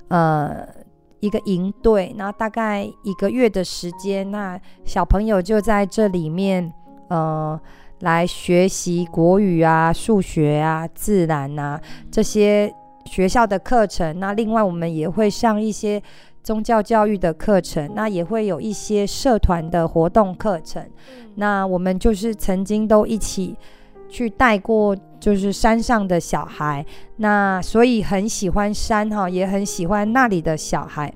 [0.09, 0.67] 呃，
[1.19, 6.71] 一个营队，然后大概一个月的时间，那小朋友就在这里面，
[7.09, 7.59] 呃，
[7.99, 11.79] 来学习国语啊、数学啊、自然啊
[12.11, 12.73] 这些
[13.05, 14.19] 学校的课程。
[14.19, 16.01] 那另外我们也会上一些。
[16.43, 20.81] 宗教教育的课程，那也会有一些社团的活动课程。
[21.35, 23.53] 那我们就是曾经都一起
[24.09, 26.85] 去带过，就是山上的小孩。
[27.17, 31.13] 那所以很喜欢山哈，也很喜欢那里的小孩。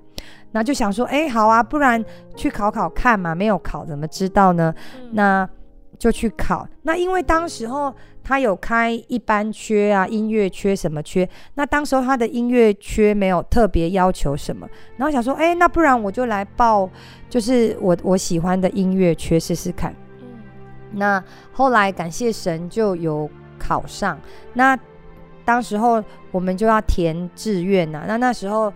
[0.51, 2.03] 那就想说，哎，好啊，不然
[2.35, 3.33] 去考考看嘛。
[3.33, 4.73] 没有考怎么知道呢？
[5.11, 5.47] 那
[5.97, 6.67] 就去考。
[6.83, 7.93] 那因为当时候。
[8.23, 11.27] 他有开一般缺啊，音乐缺什么缺？
[11.55, 16.87] 那当时候他的音乐缺没有特别要求什么，然后想说，哎，那不然我就来报，
[17.27, 19.93] 就是我我喜欢的音乐缺试试看。
[20.93, 24.19] 那后来感谢神就有考上。
[24.53, 24.77] 那
[25.43, 28.71] 当时候我们就要填志愿呐，那那时候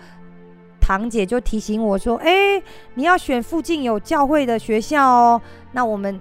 [0.79, 2.61] 堂姐就提醒我说，哎，
[2.93, 5.41] 你要选附近有教会的学校哦。
[5.71, 6.19] 那我们。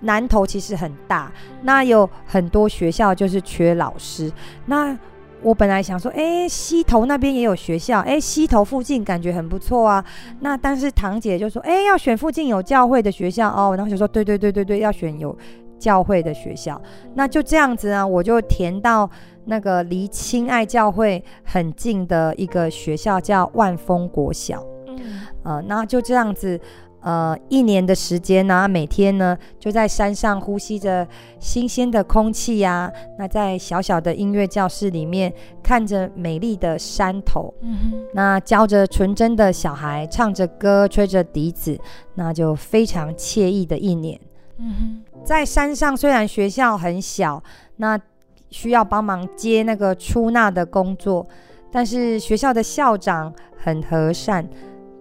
[0.00, 1.30] 南投其实很大，
[1.62, 4.30] 那有很多学校就是缺老师。
[4.66, 4.96] 那
[5.42, 10.04] 我本来想说，哎，溪头那边也有学校，哎，溪头附近感觉很不错啊。
[10.40, 13.74] 那但是堂姐就说，哎，要选附近有教会的学校哦。
[13.76, 15.36] 然后就说，对对对对对，要选有
[15.78, 16.80] 教会的学校。
[17.14, 19.08] 那就这样子啊，我就填到
[19.46, 24.62] 那个离亲爱教会很近的一个学校，叫万丰国小。
[24.86, 24.98] 嗯，
[25.42, 26.60] 呃，那就这样子。
[27.00, 31.06] 呃，一年的时间呢、啊，每天呢就在山上呼吸着
[31.38, 32.92] 新鲜的空气呀、啊。
[33.18, 35.32] 那在小小的音乐教室里面，
[35.62, 37.52] 看着美丽的山头，
[38.12, 41.78] 那教着纯真的小孩，唱着歌，吹着笛子，
[42.14, 44.20] 那就非常惬意的一年。
[44.58, 47.42] 嗯哼，在山上虽然学校很小，
[47.76, 47.98] 那
[48.50, 51.26] 需要帮忙接那个出纳的工作，
[51.72, 54.46] 但是学校的校长很和善。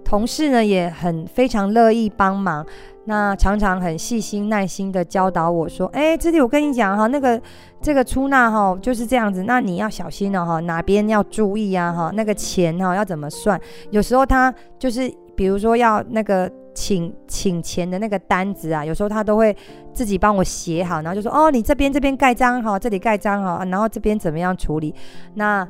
[0.09, 2.65] 同事呢也很非常乐意帮忙，
[3.05, 7.39] 那常常很细心耐心的教导我说：“哎，这里我跟你讲哈，那个
[7.79, 13.61] 这个出纳哈就是这样子，那你要小心了哈，哪边要注意啊哈，那个钱哈要怎么算？
[13.91, 19.55] 有时候他就是比如说要那个请请钱的那个单子啊，有时候他都会
[19.93, 24.91] 自己帮我写好，然后就说哦，你这边这边盖章哈，这里盖章哈，然后这边怎么样处理？
[25.35, 25.67] 那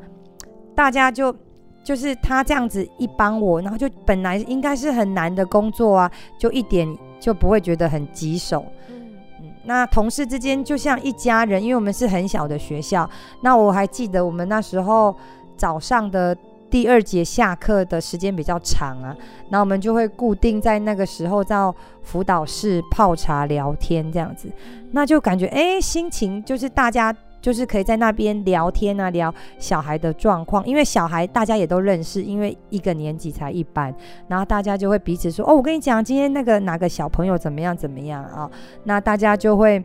[0.73, 1.35] 大家就。”
[1.83, 6.87] 就是他这样子一帮我，然后就本来应该是很难的工作啊，就一点
[7.19, 8.63] 就不会觉得很棘手。
[8.89, 9.09] 嗯
[9.41, 13.09] 嗯，那同事之间就像一家人，因为我们是很小的学校。
[13.41, 15.15] 那我还记得我们那时候
[15.57, 16.37] 早上的
[16.69, 19.15] 第二节下课的时间比较长啊，
[19.49, 24.51] 那我们就会固定在那个时候到辅导室泡茶聊天这样子，
[24.91, 27.15] 那就感觉哎，心情就是大家。
[27.41, 33.93] 就是可以在那边聊天啊，聊小孩的状况，因为小孩大家也都认识，因为一个年级才一班，
[34.27, 38.49] 然后大家就会彼此说：“哦，我跟你讲，今天那个哪个小朋友怎么样怎么样啊？”，
[38.85, 39.83] 那大家就会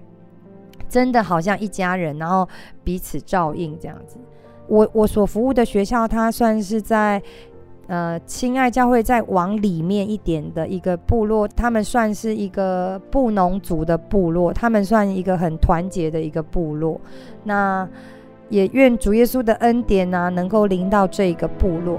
[0.89, 2.49] 真的好像一家人，然后
[2.83, 4.17] 彼此照应这样子。
[4.67, 7.23] 我我所服务的学校，它算是在
[7.87, 17.01] 呃亲爱教会再往里面一点的一个部落，他们算是一个布农族的部落，他们算一个很团结的一个部落。
[17.43, 17.89] 那
[18.49, 21.99] 也愿主耶稣的恩典呢，能够临到这一个部落。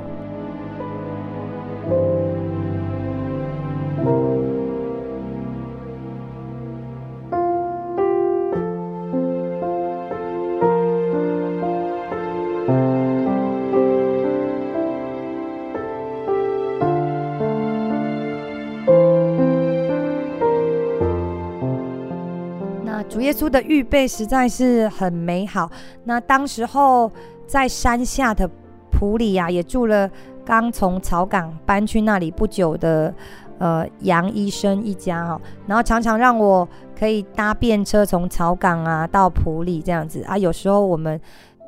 [23.26, 25.68] 耶稣的预备实在是很美好。
[26.04, 27.12] 那当时候
[27.48, 28.48] 在山下的
[28.92, 30.08] 埔里啊，也住了
[30.46, 33.12] 刚从草港搬去那里不久的
[33.58, 35.42] 呃杨医生一家哈。
[35.66, 40.38] 然后常常让我可以搭便车从草港啊到埔里这样子啊。
[40.38, 41.20] 有时候我们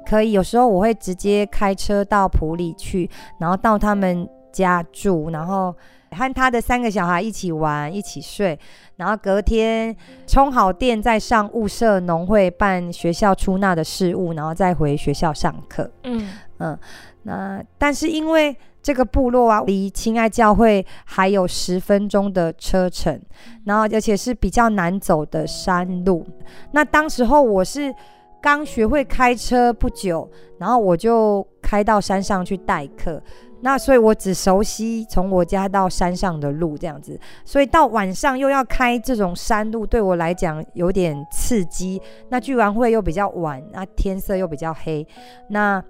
[0.08, 5.74] 可以，有时候我会直接开车到埔里去，然后到他们家住，然后。
[6.12, 8.58] 和他的三个小孩一起玩，一起睡，
[8.96, 15.90] 然后隔天充好电，再上物社农会办学校出纳的事务，然后再回学校上课。
[16.04, 16.78] 嗯嗯，
[17.24, 23.22] 那但是因为这个部落啊，离亲爱教会还有十分钟的车程，
[23.66, 26.26] 然后而且是比较难走的山路。
[26.72, 27.94] 那当时候我是
[28.42, 33.22] 刚学会开车不久，然后我就开到山上去代课。
[33.62, 42.02] 那所以，我只熟悉从我家到山上的路这样子，所以到晚上又要开这种山路，对我来讲有点刺激。
[42.30, 45.06] 那聚完会又比较晚，那天色又比较黑，
[45.50, 45.84] 那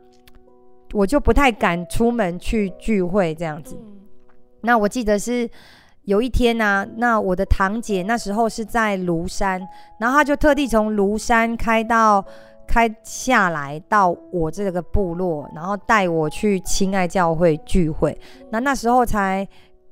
[0.93, 3.77] 我就不太敢出门去聚会这样子。
[4.61, 5.49] 那我记得是
[6.03, 9.61] 有一天呢、啊，那我的堂姐那时候是在庐山，
[9.99, 12.23] 然后她就特地从庐山开到。
[12.67, 18.15] 开下来到我这个部落，然后带我去亲爱教会聚会。
[18.51, 19.47] 那那时候才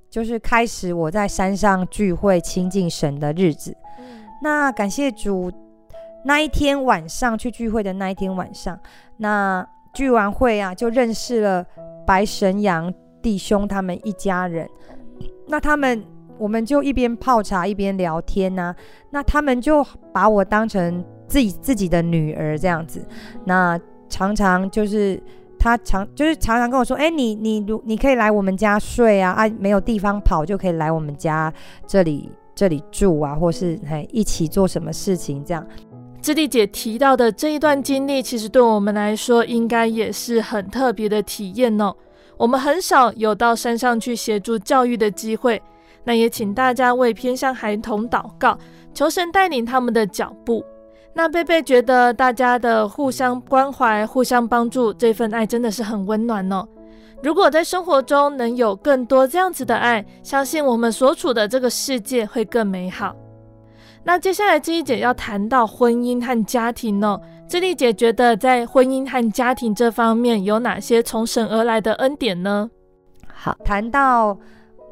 [0.09, 3.75] 就是开始我在山上聚会亲近神的日子。
[4.41, 5.51] 那感谢主，
[6.25, 8.77] 那一天晚上去聚会的那一天晚上，
[9.17, 11.65] 那聚完会啊，就认识了
[12.05, 14.69] 白神阳弟兄他们一家人。
[15.47, 16.03] 那他们
[16.37, 18.75] 我们就一边泡茶一边聊天呐、
[19.09, 19.83] 那他们就
[20.13, 21.03] 把我当成。
[21.27, 23.05] 自己自己的女儿这样子，
[23.45, 25.21] 那常常就是
[25.57, 31.51] 他常就是常常跟我说，哎、你你如你可以来我们家睡啊，啊，没有地方跑就可以来我们家
[31.87, 35.65] 这里这里住啊，或是嘿一起做什么事情这样。
[36.21, 41.95] 智丽姐提到的这一段经历，其实对我们来说应该也是很特别的体验哦。
[42.37, 45.61] 我们很少有到山上去协助教育的机会，
[46.03, 48.57] 那也请大家为偏乡孩童祷告，
[48.93, 50.63] 求神带领他们的脚步。
[51.17, 56.67] 那贝贝觉得大家的互相关怀、互相帮助，这份爱真的是很温暖哦。
[57.23, 63.15] 如果在生活中能有更多这样子的爱，相信我们所处的这个世界会更美好。
[64.03, 67.19] 那接下来姿丽姐要谈到婚姻和家庭哦。
[67.47, 72.69] 智丽姐觉得在婚姻和家庭这方面有哪些从神而来的恩典呢？
[73.33, 74.37] 好，谈到。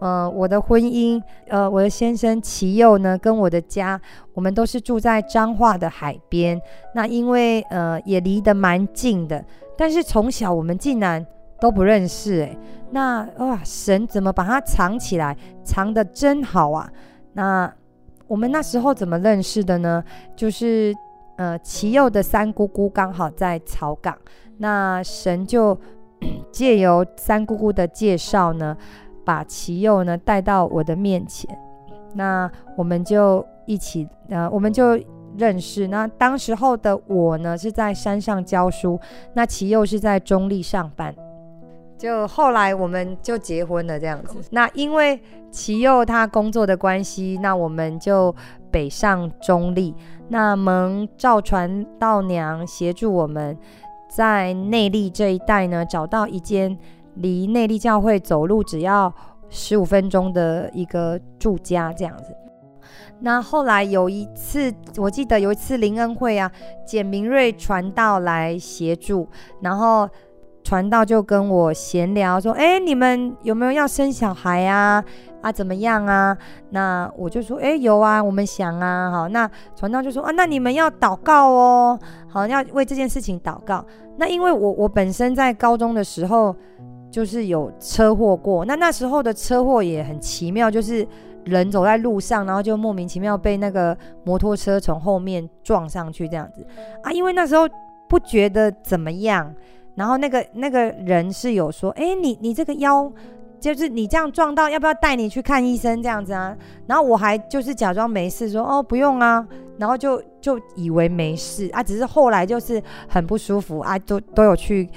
[0.03, 3.97] 呃，我的婚姻，呃，我的先生齐佑呢，跟我的家，
[4.33, 6.61] 我们都是住在彰化的海边。
[6.93, 9.41] 那因为呃也离得蛮近的，
[9.77, 11.25] 但是从小我们竟然
[11.57, 12.57] 都不认识诶。
[12.91, 16.91] 那哇，神怎么把它藏起来，藏得真好啊！
[17.31, 17.73] 那
[18.27, 20.03] 我们那时候怎么认识的呢？
[20.35, 20.93] 就是
[21.37, 24.17] 呃齐佑的三姑姑刚好在草港，
[24.57, 25.79] 那神就
[26.51, 28.75] 借由三姑姑的介绍呢。
[29.25, 31.49] 把齐佑呢带到我的面前，
[32.13, 34.99] 那我们就一起，呃，我们就
[35.37, 35.87] 认识。
[35.87, 38.99] 那当时候的我呢是在山上教书，
[39.33, 41.13] 那齐佑是在中立上班。
[41.97, 44.37] 就后来我们就结婚了这样子。
[44.51, 45.19] 那因为
[45.51, 48.35] 齐佑他工作的关系，那我们就
[48.69, 49.95] 北上中立。
[50.27, 53.57] 那蒙赵传道娘协助我们
[54.09, 56.77] 在内力这一带呢找到一间。
[57.15, 59.13] 离内坜教会走路只要
[59.49, 62.35] 十五分钟的一个住家这样子。
[63.19, 66.51] 那后来有一次，我记得有一次林恩会啊，
[66.85, 69.29] 简明瑞传道来协助，
[69.61, 70.09] 然后
[70.61, 75.01] 传道就跟我闲聊说：“哎，你们有没有要生小孩啊？
[75.41, 76.37] 啊，怎么样啊？”
[76.71, 83.85] 那我就说：“哎，有啊，我们想啊。”好，那传道就说：“啊，那你们要祷告哦，好，要为这件事情祷告。”
[84.17, 86.53] 那因为我我本身在高中的时候。
[87.13, 91.07] 就是有车祸过，那那时候的车祸也很奇妙，就是
[91.45, 96.65] 人走在路上，然后就莫名其妙被那个摩托车从后面撞上去这样子
[97.03, 97.11] 啊。
[97.11, 97.69] 因为那时候
[98.09, 99.53] 不觉得怎么样，
[99.93, 103.11] 然后那个那个人是有说，哎，你你这个腰。
[103.59, 106.53] 就是你这样撞到，要不要带你去看医生这样子啊？
[106.85, 109.47] 然后我还就是假装没事，说哦不用啊，
[109.77, 114.89] 然后就就以为没事啊，只是后来就是很不舒服啊，都都有去，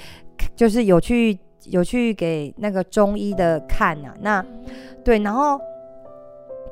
[0.53, 4.13] 就是有去有去给那个中医的看啊。
[4.21, 4.45] 那
[5.03, 5.59] 对，然后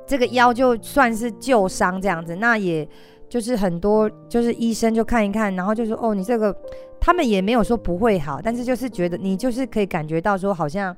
[0.05, 2.87] 这个腰就算是旧伤这样子，那也
[3.29, 6.55] 就是很多就是医生就看一看，然后就说哦你这个
[6.99, 10.95] 他们也没有说不会好，但是就是觉得你就是可以感觉到说好像。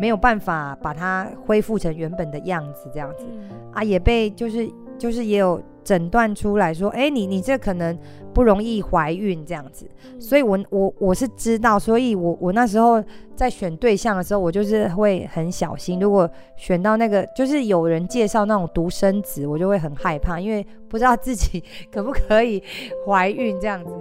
[0.00, 4.68] 没有办法把它恢复成原本的样子，这样子、嗯、啊，也被就是
[4.98, 7.96] 就是也有诊断出来说，哎，你你这可能
[8.34, 13.02] 不容易怀孕这样子，嗯、所以我我我是知道，所以我我那时候
[13.34, 22.62] 在选对象的时候，我就是会很小心，如果选到那个就是有人介绍那种独生子，我就会很害怕，因为不知道自己 可不可以
[23.06, 23.94] 怀孕这样子。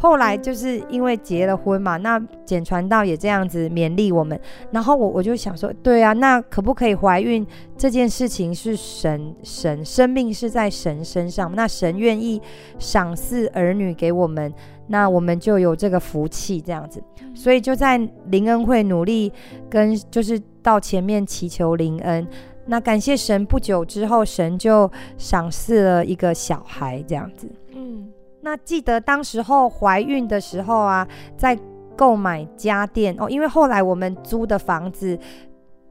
[0.00, 4.40] 后来就是因为结了婚嘛，那简传道也这样子勉励我们，
[4.70, 7.44] 然后我我就想说，对啊，那可不可以怀孕
[7.76, 12.40] 这件事情是神神生命是在神身上，那神愿意
[12.78, 14.54] 赏赐儿女给我们，
[14.86, 17.02] 那我们就有这个福气这样子，
[17.34, 19.32] 所以就在林恩会努力
[19.68, 22.24] 跟就是到前面祈求林恩，
[22.66, 28.08] 那感谢神，不久之后神就赏赐了一个小孩这样子，嗯。
[28.40, 31.58] 那记得当时候怀孕的时候啊，在
[31.96, 35.18] 购买家电哦，因为后来我们租的房子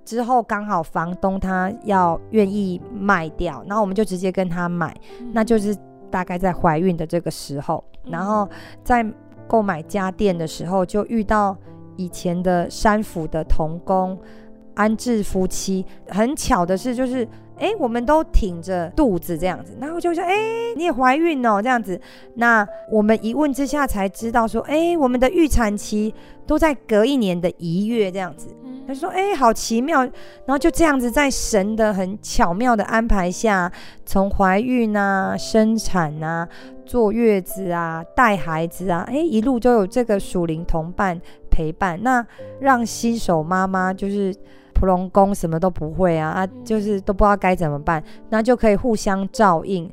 [0.05, 5.75] 之后刚好房东他要愿意卖掉，然后我们就直接跟他买，嗯、那就是
[6.09, 8.49] 大概在怀孕的这个时候，嗯、然后
[8.83, 9.05] 在
[9.47, 11.57] 购买家电的时候就遇到
[11.97, 14.17] 以前的山府的童工
[14.75, 17.27] 安置夫妻，很巧的是就是。
[17.59, 20.35] 哎，我们都挺着肚子这样子，然后就说：“哎，
[20.75, 21.99] 你也怀孕哦，这样子。”
[22.35, 26.13] 那我们一问之下才知道说：“哎，我们的预产期
[26.45, 28.47] 都在隔一年的一月这样子。”
[28.87, 30.03] 他说：“哎，好奇妙。”
[30.45, 33.71] 然后就这样子，在神的很巧妙的安排下，
[34.05, 36.47] 从怀孕啊、生产啊、
[36.85, 42.25] 坐月子啊、带孩子啊，哎，一路都有这个属灵同伴陪伴，那
[42.59, 44.35] 让新手妈妈就是。
[44.79, 49.91] 普龙宫什么都不会啊啊，就是都不知道该怎么办，那就可以互相照应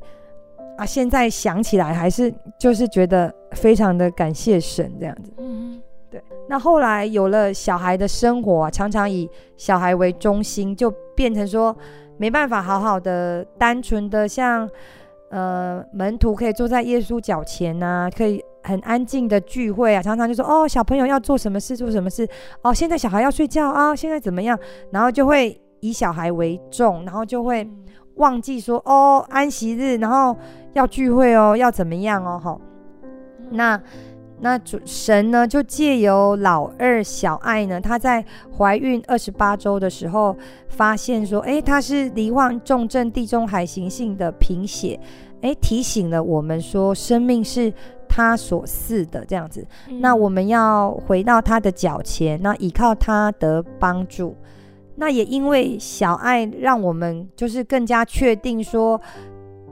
[0.77, 0.85] 啊。
[0.85, 5.33] 现在想起来还是就是觉得非常的感谢神这样子。
[5.37, 5.81] 嗯，
[6.11, 6.21] 对。
[6.47, 9.27] 那后来有了小孩的生活啊，常常以
[9.57, 11.75] 小孩为中心，就变成说
[12.17, 14.69] 没办法好好的单纯的像
[15.29, 18.43] 呃门徒可以坐在耶稣脚前啊，可以。
[18.65, 22.27] 很安静的聚会啊，常常就说哦，小朋友要做什么事做什么事
[22.63, 24.57] 哦，现在小孩要睡觉啊、哦，现在怎么样？
[24.91, 27.69] 然后就会以小孩为重，然后就会
[28.15, 30.35] 忘记说哦，安息日，然后
[30.73, 32.41] 要聚会哦，要怎么样哦？
[32.43, 32.57] 哈，
[33.51, 33.79] 那
[34.41, 38.25] 那主神呢，就借由老二小爱呢，她在
[38.57, 40.35] 怀孕二十八周的时候，
[40.69, 44.99] 发现说，哎，她是罹患重症地中海型性的贫血，
[45.41, 47.71] 诶，提醒了我们说，生命是。
[48.15, 54.33] 他所赐的这样子，嗯、那我们要回到他的脚前，那依靠他的帮助。
[54.95, 59.01] 那也因为小爱，让我们就是更加确定说，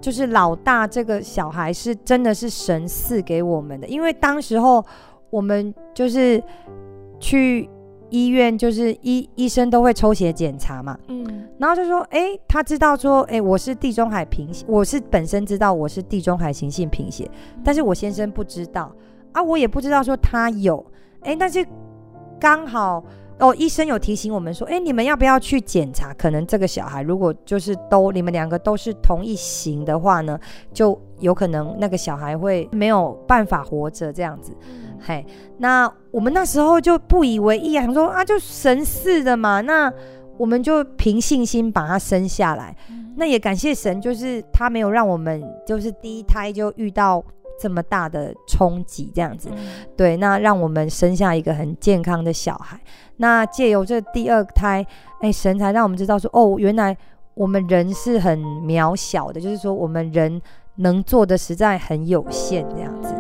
[0.02, 3.88] 就是老大这个小孩是真的是神赐给我们的。
[3.88, 4.84] 因为当时候
[5.30, 6.44] 我们就是
[7.18, 7.70] 去。
[8.14, 17.28] 医院就是医医生都会抽血检查嘛，嗯，然后就说，哎，他知道说，哎，我是地中海贫血，我是本身知道我是地中海型性贫血，
[17.64, 18.94] 但是我先生不知道。
[19.32, 20.86] 啊，我也不知道说他有，
[21.22, 21.66] 哎，但是
[22.40, 23.04] 刚好
[23.44, 26.14] 哦，医生有提醒我们说，哎，你们要不要去检查？
[26.14, 30.40] 可能这个小孩如果就是都你们两个都是同一型的话呢，
[30.72, 34.54] 就有可能那个小孩会没有办法活着这样子。
[35.06, 35.26] 嘿，
[35.58, 39.92] 那我们那时候就不以为意啊，想说啊，就神似的嘛，那
[40.38, 42.74] 我们就凭信心把他生下来。
[42.90, 47.22] 嗯、那也感谢神，就是他没有让我们就是第一胎就遇到
[47.60, 49.50] 这么大的冲击，这样子。
[49.52, 52.80] 嗯、对，那让我们生下一个很健康的小孩。
[53.18, 54.86] 那借由这第二胎，
[55.22, 56.96] 哎，神才让我们知道说，哦，原来
[57.34, 60.42] 我们人是很渺小的，就是说我们人
[60.78, 63.14] 能做的实在很有限，这样子。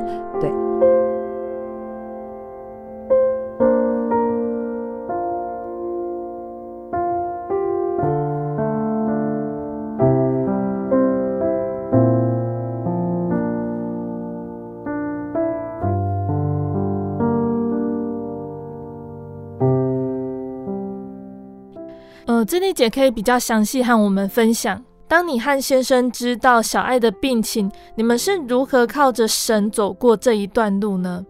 [22.43, 31.25] 呃，姿丽姐可以比较详细和我们分享，当你和先生知道小爱的病情，你们是如何靠着神走过这一段路呢？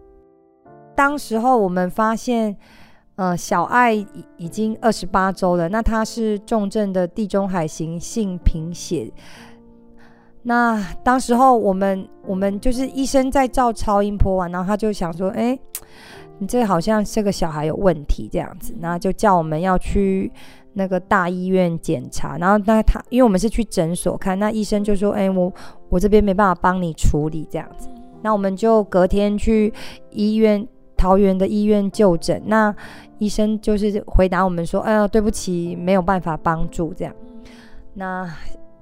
[0.96, 2.56] 当时候我们发现，
[3.14, 3.94] 呃，小爱
[4.36, 9.08] 已经二十八周了，那她是重症的地中海型性贫血。
[10.42, 15.56] 那当时候我们我们就是医生在照超音波完，然后他就想说，哎，
[16.38, 20.32] 你这好像这个小孩有问题这样子，然后就叫我们要去
[20.74, 22.36] 那个大医院检查。
[22.38, 25.52] 然后那他因为我们是去诊所看，那医生就说，哎，我
[25.88, 27.88] 我这边没办法帮你处理这样子。
[28.22, 29.72] 那我们就隔天去
[30.10, 30.66] 医院。
[30.96, 32.74] 桃园的医院就诊，那
[33.18, 37.12] 医生就是回答我们说：“哎呀，对不起，没有办法帮助。”这样，
[37.92, 38.24] 那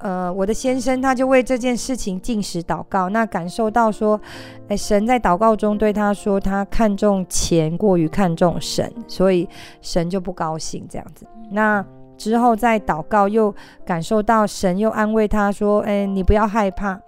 [0.03, 4.21] 呃，我的先生他就为这件事情进食祷告，那感受到说，
[4.69, 9.49] 哎，神在祷告中对他说，他看重钱过于看重神，所以
[9.81, 11.25] 神就不高兴这样子。
[11.51, 11.85] 那
[12.19, 17.01] 之后再祷告，又感受到神又安慰他说：“哎，你不要害怕。”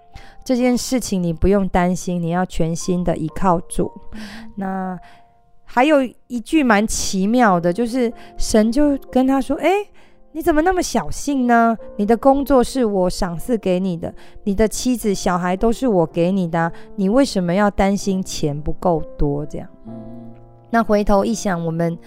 [0.45, 3.91] 这件事情你不用担心，你要全心的依靠主。
[4.55, 4.97] 那
[5.63, 9.69] 还有一句蛮奇妙的，就是神就跟他说：“哎，
[10.35, 11.77] 你怎么那么小性呢？
[11.95, 14.13] 你的工作是我赏赐给你的，
[14.43, 19.69] 你的妻子、小孩都是我给你的，你为什么要担心钱不够多？”这样。
[20.71, 21.97] 那回头一想，我们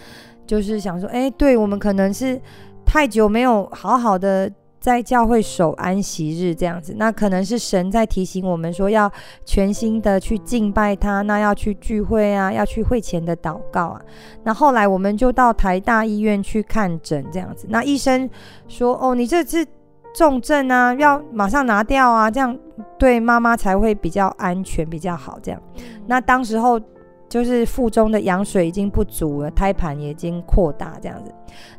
[0.47, 2.39] 就是想说：“哎，对，我们可能是
[2.85, 9.11] 太久没有好好的。”在教会守安息日这样子，那可能是神在提醒我们说，要
[9.45, 14.01] 全心的去敬拜他，那要去聚会啊，要去会前的祷告啊。
[14.45, 18.29] 那后来我们就到台大医院去看诊这样子，那医生
[18.68, 19.66] 说：“哦，你这次
[20.14, 22.57] 重症啊，要马上拿掉啊，这样
[22.99, 25.61] 对妈妈才会比较安全，比较好。”这样，
[26.07, 26.81] 那当时候。
[27.29, 31.33] 就是腹中的羊水已经不足了，胎盘也已经扩大这样子。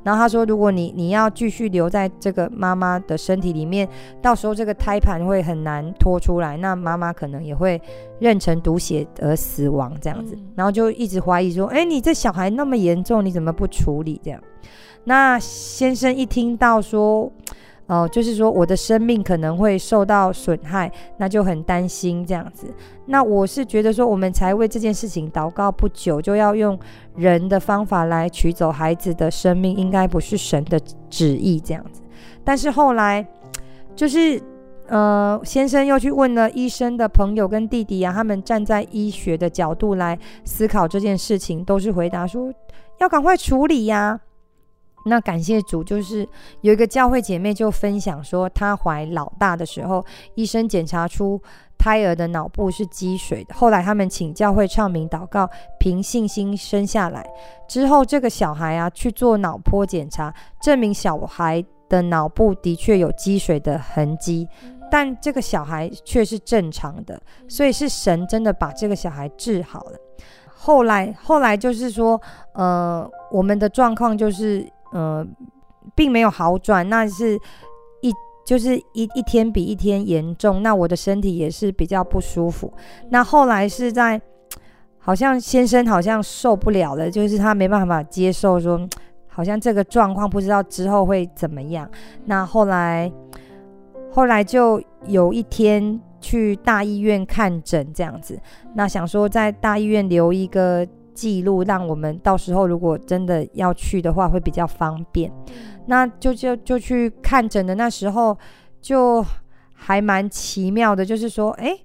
[0.03, 3.87] 然后他说，如果你你要继续留在这个妈妈的身体里面，
[4.21, 7.81] 到时候这个胎盘会很难拖出来，那妈妈可能也会
[8.21, 10.37] 妊娠毒血而死亡这样子。
[10.55, 14.41] 然后就一直怀疑说，哎，你这小孩那么严重，你怎么不处理这样？
[15.03, 17.31] 那先生一听到说。
[17.89, 22.67] 哦，就是说我的生命可能会受到损害，那就很担心这样子。
[23.07, 26.79] 那我是觉得说，我们才为这件事情祷告不久，就要用
[27.15, 30.79] 人的方法来取走孩子的生命，应该不是神的
[31.09, 32.03] 旨意这样子。
[32.43, 33.25] 但是后来，
[33.95, 34.39] 就是
[34.87, 40.15] 呃，先生又去问了医生的朋友跟弟弟啊，他们站在医学的角度来
[40.45, 42.53] 思考这件事情，都是回答说
[42.99, 44.19] 要赶快处理呀。
[45.05, 46.27] 那感谢主，就是
[46.61, 51.41] 有一个教会姐妹就分享说，她怀老大的时候，医生检查出
[51.77, 53.55] 胎儿的脑部是积水的。
[53.55, 57.25] 后来他们请教会唱名祷告，凭信心生下来。
[57.67, 64.47] 之后这个小孩啊去做脑波检查，证明小孩的脑部的确有积水的痕迹，
[64.91, 69.97] 但这个小孩却是正常的，所以是神真的把这个小孩治好了。
[70.53, 72.21] 后来后来就是说，
[72.51, 74.69] 呃，我们的状况就是。
[74.91, 75.25] 呃，
[75.95, 77.39] 并没有好转，那是
[78.01, 78.13] 一
[78.45, 80.63] 就是一一天比一天严重。
[80.63, 82.73] 那我的身体也是比较不舒服。
[83.09, 84.19] 那后来是在，
[84.97, 88.79] 好像先生好像受不了了，就是他没办法接受说，
[89.27, 91.89] 好像这个状况不知道之后会怎么样。
[92.25, 93.11] 那后来
[94.11, 98.39] 后来就有一天去大医院看诊这样子，
[98.73, 100.87] 那想说在大医院留一个。
[101.19, 105.29] 记录，让我们到时候如果真的要去的话，会比较方便。
[105.87, 108.37] 那就就就去看诊的那时候，
[108.81, 109.25] 就
[109.73, 111.77] 还蛮奇妙的，就是说，哎，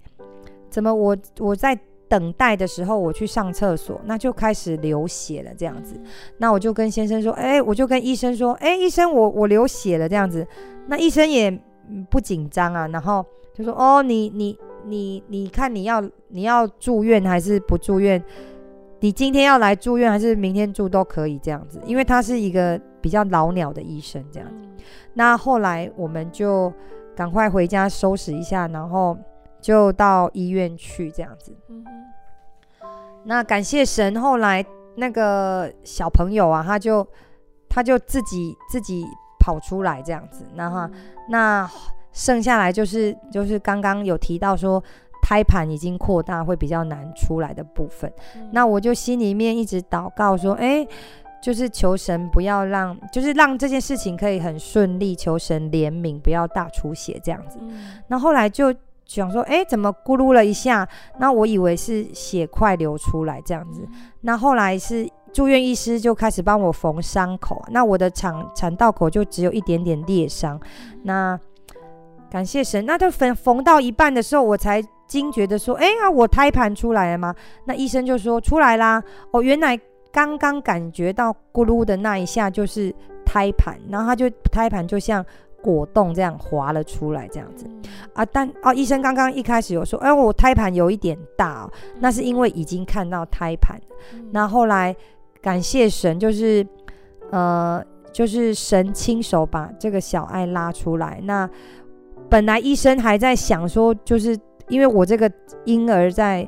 [0.70, 1.76] 怎么我我在
[2.07, 6.01] 等待的时候，我去上厕所，那就开始流血了，这样子。
[6.39, 10.47] 那我就跟先生说，哎，我就跟医生说，哎，医生，我我流血了，这样子。
[10.87, 11.51] 那医生也
[12.09, 14.57] 不紧张啊，然后就说，哦，你你
[14.87, 18.22] 你你看你要你要住院还是不住院？
[19.05, 24.67] 你今天要来住院还是明天住都可以这样子，因为他是一个比较老鸟的医生这样子。
[25.13, 26.73] 那后来我们就
[27.15, 29.15] 赶快回家收拾一下，然后
[29.61, 31.55] 就到医院去这样子。
[33.25, 34.65] 那感谢神，后来
[34.97, 37.07] 那个小朋友啊，他就
[37.69, 39.05] 他就自己自己
[39.39, 40.47] 跑出来这样子。
[40.55, 40.89] 然后
[41.29, 41.71] 那
[42.11, 44.83] 剩下来就是就是刚刚有提到说。
[45.25, 48.12] 胎盘已经扩大，会比较难出来的部分。
[48.37, 50.87] 嗯、那我就心里面一直祷告说，哎，
[51.43, 57.57] 就是求神不要让，就是让这件事情可以很顺利，求神怜悯，不要大出血这样子。
[57.62, 58.75] 嗯、那后来就
[59.07, 60.87] 想说，哎，怎么咕噜了一下？
[61.18, 63.81] 那我以为是血块流出来这样子。
[63.91, 70.61] 嗯、那后来是住院医师就开始帮我缝伤口，那我的产产道口就只有一点点裂伤。
[71.03, 71.41] 那
[72.35, 77.32] 感谢神，那就缝缝到一半的时候，我才惊觉的说：“哎呀，我胎盘出来了吗？”
[77.64, 79.78] 那医生就说：“出来啦。”哦，原来
[80.11, 82.93] 刚刚感觉到咕噜的那一下就是
[83.24, 85.24] 胎盘，然后他就胎盘就像
[85.62, 87.70] 果冻这样滑了出来，这样子
[88.14, 88.26] 啊。
[88.26, 91.70] 但哦，医生刚刚一开始有说：“哎，我胎盘有一点大哦，
[92.01, 93.80] 那是因为已经看到胎盘。”
[94.35, 94.93] 那后来。
[95.41, 96.66] 感谢神，就是，
[97.30, 101.20] 呃，就是神亲手把这个小爱拉出来。
[101.24, 101.47] 那
[102.35, 105.30] 本来医生还在想说，就是因为我这个
[105.66, 106.45] 婴儿在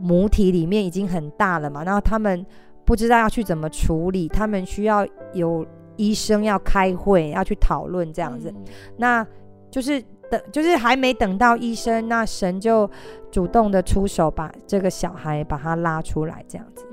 [0.00, 2.46] 母体里面已经很大了嘛，然后他们
[2.84, 5.66] 不知道要去怎么处理，他们需要有
[5.96, 8.52] 医生要开会要去讨论这样子。
[8.54, 8.64] 嗯、
[8.96, 9.26] 那
[9.68, 12.88] 就是等，就是还没等到医生，那神就
[13.32, 16.86] 主动的出手，把这个小孩把他拉出来这样子。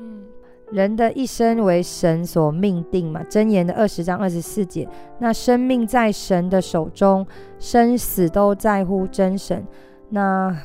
[0.71, 4.87] 人的一生为神所命定嘛，箴言的二十章二十四节。
[5.19, 7.27] 那生命在神的手中，
[7.59, 9.65] 生死都在乎真神。
[10.09, 10.55] 那，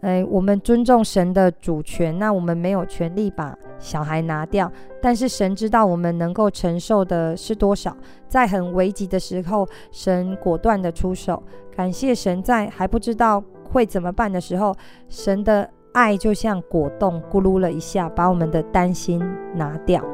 [0.00, 4.72] 哎，我们尊重神的主权，那我们没有权利把小孩拿掉，
[5.02, 7.94] 但是神知道我们能够承受的是多少，
[8.26, 11.42] 在很危急的时候，神果断的出手。
[11.76, 14.74] 感谢神，在还不知道会怎么办的时候，
[15.08, 15.68] 神的。
[15.94, 19.22] 爱就像果冻，咕噜了一下，把我们的担心
[19.54, 20.04] 拿掉。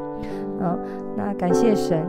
[0.61, 0.79] 嗯，
[1.17, 2.07] 那感谢神。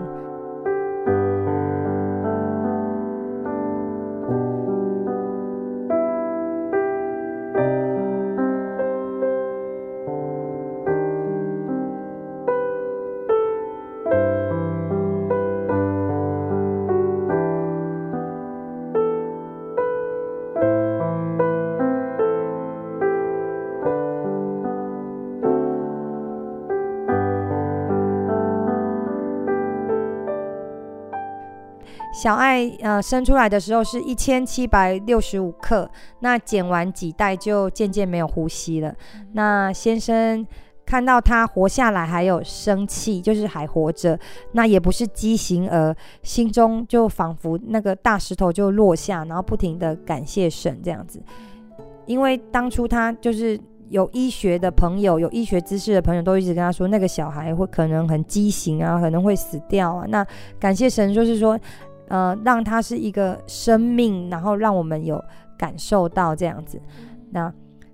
[32.22, 38.94] 小爱呃生出来的时候是一千七百六十五克，那剪完几袋就渐渐没有呼吸了。
[39.34, 40.46] 那先生
[40.86, 44.20] 看到他活下来还有生气，就是还活着，
[44.52, 51.20] 那也不是畸形儿，心中就仿佛那个大石头就落下，然后不停的感谢神这样子。
[52.06, 53.60] 因为当初他就是
[53.90, 60.06] 有医学的朋友，有医学知识的朋友都一直跟他说，那个小孩会可能很畸形啊，可能会死掉啊。
[60.08, 60.24] 那
[60.60, 61.60] 感谢神，就是说。
[62.12, 65.24] 呃，让他是一个生命，然后让我们有
[65.58, 66.78] 感受到这样子。
[67.30, 67.50] 那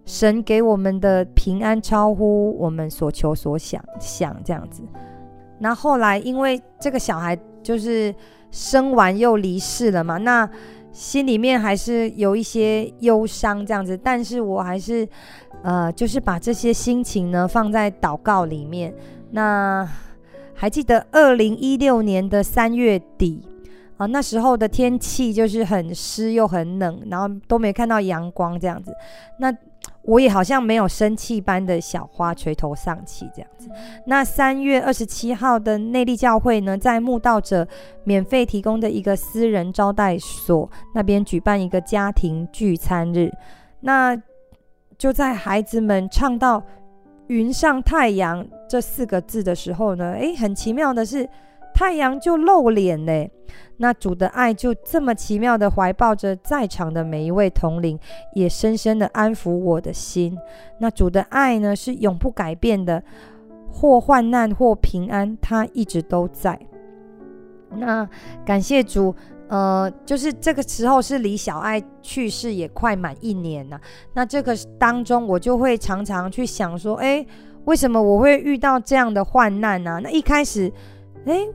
[0.07, 4.81] 神给我们的平安超乎我们所求所想，想这样子。
[5.59, 8.11] 那后来因为这个小孩就是
[8.49, 10.49] 生完又离世了嘛，那
[10.91, 13.95] 心里面还是有一些忧伤这样子。
[13.95, 15.07] 但是我还是
[15.61, 18.91] 呃，就是把这些心情呢放在祷告里面。
[19.29, 19.87] 那
[20.55, 23.43] 还记得二零一六年的三月底。
[23.97, 28.95] 啊，那时候的天气就是很湿又很冷，然后都没看到阳光这样子。
[29.39, 29.51] 那
[30.03, 33.69] 我也好像没有生气般的小花垂头丧气这样子。
[34.05, 37.67] 那三月二十七号的内力教会呢，在慕道者
[38.03, 43.31] 免费提供的一个私人招待所那边举办一个家庭聚餐日。
[43.81, 44.15] 那
[44.97, 46.63] 就在孩子们唱到
[47.27, 51.27] “云上太阳”这四个字的时候呢，诶，很奇妙的是。
[51.77, 53.29] 太阳就露脸嘞，
[53.77, 57.99] 那主的爱就这么奇妙的怀抱着在场的每一位同龄，
[58.33, 60.35] 也深深的安抚我的心。
[60.79, 63.03] 那主的爱呢，是永不改变的，
[63.71, 66.59] 或患难或平安，他一直都在。
[67.69, 68.09] 那
[68.43, 69.13] 感谢主，
[69.47, 73.79] 呃，就是这个时候是离小爱去世也快满一年了。
[74.15, 77.27] 那这个当中，我就会常常去想说，诶，
[77.65, 79.99] 为什么我会遇到这样的患难呢？
[80.03, 80.73] 那一开始，
[81.25, 81.47] 诶。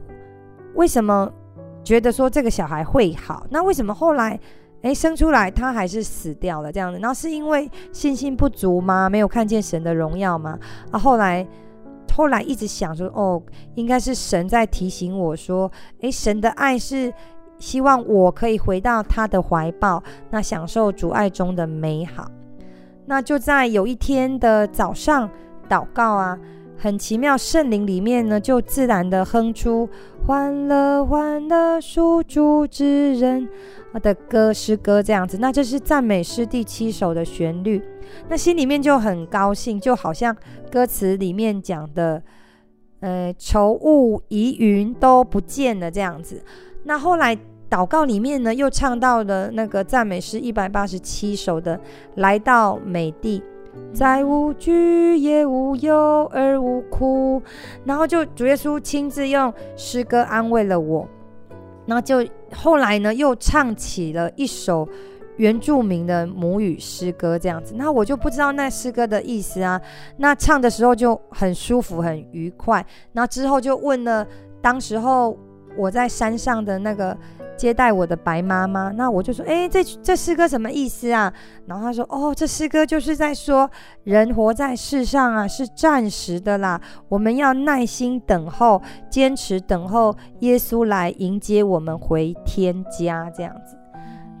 [0.75, 1.31] 为什么
[1.83, 3.45] 觉得说这个小孩会好？
[3.49, 4.39] 那为什么后来，
[4.81, 6.99] 诶，生出来他还是死掉了这样子？
[6.99, 9.09] 那是因为信心不足吗？
[9.09, 10.57] 没有看见神的荣耀吗？
[10.91, 11.45] 啊，后来，
[12.15, 13.41] 后来一直想说，哦，
[13.75, 15.71] 应该是神在提醒我说，
[16.01, 17.13] 诶，神的爱是
[17.59, 22.29] 希望我可以回到他的怀抱，那享受主爱中的美好。
[23.05, 25.29] 那就在有一天的早上
[25.69, 26.39] 祷告啊。
[26.83, 29.87] 很奇妙，圣灵里面呢，就自然的哼出
[30.27, 33.47] 欢乐欢乐属主之人
[34.01, 35.37] 的歌诗歌这样子。
[35.37, 37.81] 那这是赞美诗第七首的旋律，
[38.27, 40.35] 那心里面就很高兴，就好像
[40.69, 42.21] 歌词里面讲的，
[42.99, 46.43] 呃，愁雾疑云都不见了这样子。
[46.83, 47.33] 那后来
[47.69, 51.79] 祷告里面呢，又唱到了那个赞美诗一百八十七首的
[52.15, 53.41] 来到美地。
[53.93, 57.41] 再无惧也无忧而无哭。
[57.85, 61.07] 然后就主耶稣亲自用诗歌安慰了我。
[61.85, 62.25] 然后就
[62.55, 64.87] 后来呢，又唱起了一首
[65.37, 67.73] 原住民的母语诗歌，这样子。
[67.75, 69.81] 那我就不知道那诗歌的意思啊。
[70.17, 72.85] 那唱的时候就很舒服，很愉快。
[73.11, 74.25] 那之后就问了，
[74.61, 75.37] 当时候
[75.77, 77.17] 我在山上的那个
[77.55, 81.31] 接待我的白妈妈，那我就说，哎，这这诗歌什么意思啊？
[81.65, 83.69] 然后她说，哦，这诗歌就是在说，
[84.03, 93.77] 人活在世上啊，是暂时的啦，我们要耐心等候，坚持等候耶稣来迎接我们回天家，这样子。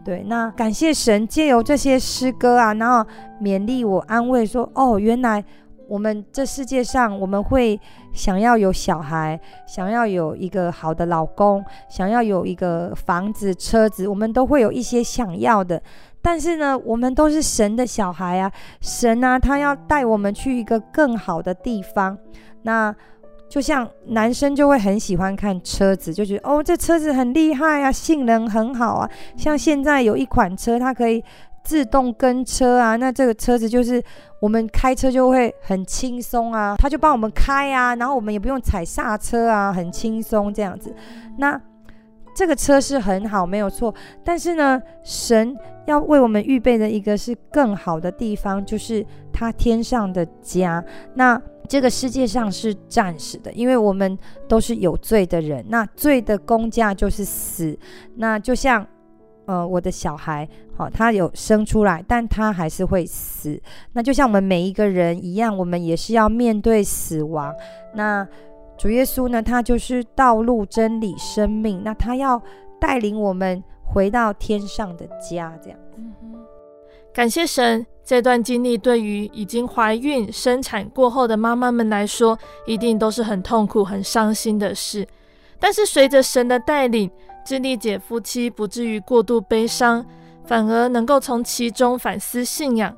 [0.03, 3.09] 对，那感谢神借由这些诗歌啊，然后
[3.41, 5.41] 勉励我、安慰说：“哦，原来
[5.87, 7.79] 我们这世界上，我们会
[8.13, 15.81] 想要有小孩，想要有一个好的老公，想要有一个房子、车子，我们都会有一些想要的。
[16.21, 22.17] 但是呢，我们都是神的小孩啊，神啊，他要带我们去一个更好的地方。
[22.63, 22.95] 那。”
[23.49, 29.07] 就像男生就会很喜欢看车子，就觉得哦，这车子很厉害啊，性能很好啊。
[29.37, 31.23] 像现在有一款车，它可以
[31.63, 34.03] 自动跟车啊，那这个车子就是
[34.39, 40.93] 我们开车就会很轻松啊，他就帮我们开啊，然后我们也不用踩刹车啊，很轻松这样子。
[41.37, 41.59] 那
[42.35, 43.93] 这个车是很好，没有错。
[44.23, 45.55] 但是呢，神
[45.85, 50.83] 要为我们预备的一个是更好的地方，就是他天上的家。
[51.13, 51.39] 那
[51.69, 54.17] 这个世界上是暂时的，因为我们
[54.49, 57.77] 都是有罪的人，那罪的工价就是死。
[58.15, 58.85] 那就像，
[59.45, 63.61] 呃，我的小孩，好、他有生出来，但他还是会死。
[63.91, 67.53] 那就像我们每一个人一样，我们也是要面对死亡。
[67.93, 68.27] 那
[68.77, 71.81] 主耶稣呢，他就是道路、真理、生命。
[71.83, 72.41] 那他要
[72.79, 75.79] 带领我们回到天上的家，这样。
[75.97, 76.39] 嗯哼，
[77.13, 77.85] 感谢神。
[78.05, 85.07] 这段经历对于已经怀孕、生产过后的妈妈们来说，一定都是很痛苦、很伤心的事。
[85.57, 87.09] 但是随着神的带领，
[87.45, 90.05] 智利姐夫妻不至于过度悲伤，
[90.45, 92.95] 反而能够从其中反思信仰。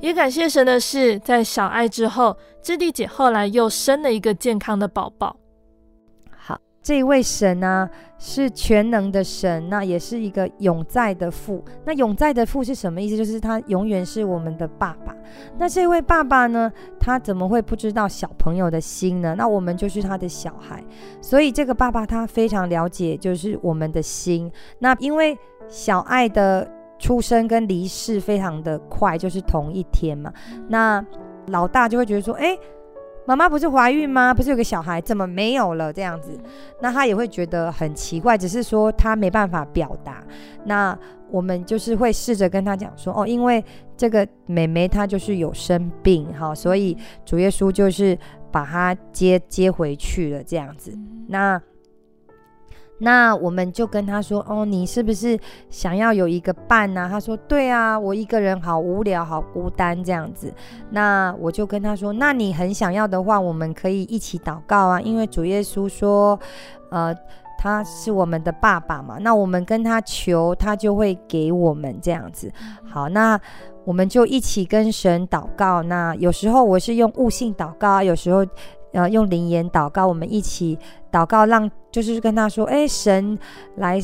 [0.00, 5.36] 也感谢神的是，在小爱之后，智利姐后来又生了一个健康的宝宝。
[6.88, 11.62] 这一位神呢、啊，是全能的神，那也是一个永在的父。
[11.84, 13.14] 那永在的父是什么意思？
[13.14, 15.14] 就是他永远是我们的爸爸。
[15.58, 19.34] 那这位爸爸呢，他怎么会不知道小朋友的心呢？
[19.36, 20.82] 那我们就是他的小孩，
[21.20, 24.50] 所以这个爸爸他非常了解，就是我们的心。
[24.78, 25.36] 那因为
[25.68, 26.66] 小爱的
[26.98, 30.32] 出生跟离世非常的快，就是同一天嘛。
[30.70, 31.04] 那
[31.48, 32.58] 老大就会觉得说，哎。
[33.28, 34.32] 妈妈不是怀孕吗？
[34.32, 35.92] 不是有个小孩，怎么没有了？
[35.92, 36.30] 这样子，
[36.80, 40.24] 那他也会觉得很奇怪，只是说他没办法表达。
[40.64, 40.98] 那
[41.30, 43.62] 我们就是会试着跟他讲说，哦，因为
[43.98, 48.18] 这个妹妹她就是有生病，哈，所以主耶稣就是
[48.50, 50.98] 把她接接回去了，这样子。
[51.28, 51.60] 那。
[53.00, 55.38] 那我们就跟他说：“哦，你是不是
[55.70, 60.52] 想要有一个伴呢？”他说：“对啊，我一个人好无聊，好孤单这样子。”
[60.90, 66.38] 那我就跟他说：“那你很想要的话，我们可以一起祷告啊，因为主耶稣说，
[66.90, 67.14] 呃，
[67.56, 69.18] 他是我们的爸爸嘛。
[69.20, 72.52] 那我们跟他求，他就会给我们这样子。
[72.84, 73.40] 好，那
[73.84, 75.82] 我们就一起跟神祷告。
[75.84, 78.44] 那有时候我是用悟性祷告，有时候。”
[78.92, 80.78] 呃，用灵言祷告，我们一起
[81.12, 83.38] 祷告，让就是跟他说，哎，神
[83.76, 84.00] 来，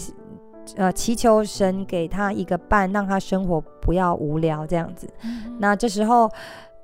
[0.77, 5.09] 呃，祈求神给他一个伴，让他生活不要无聊这样子。
[5.23, 6.31] 嗯、那这时候，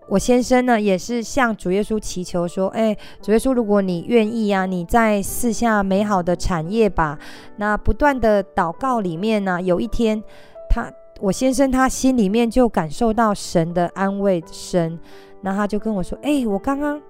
[0.09, 7.19] 我先生呢也是向主耶稣祈求说，哎，主耶稣，如果你愿意啊，你在四下美好的产业吧。
[7.57, 10.23] 那不断的祷告里面呢，有一天，
[10.69, 10.91] 他
[11.21, 14.99] 我先生他心里面就感受到神的安慰神，
[15.43, 17.01] 那他就跟我说，哎，我刚刚。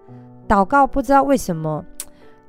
[0.51, 1.85] 祷告不知道为什么，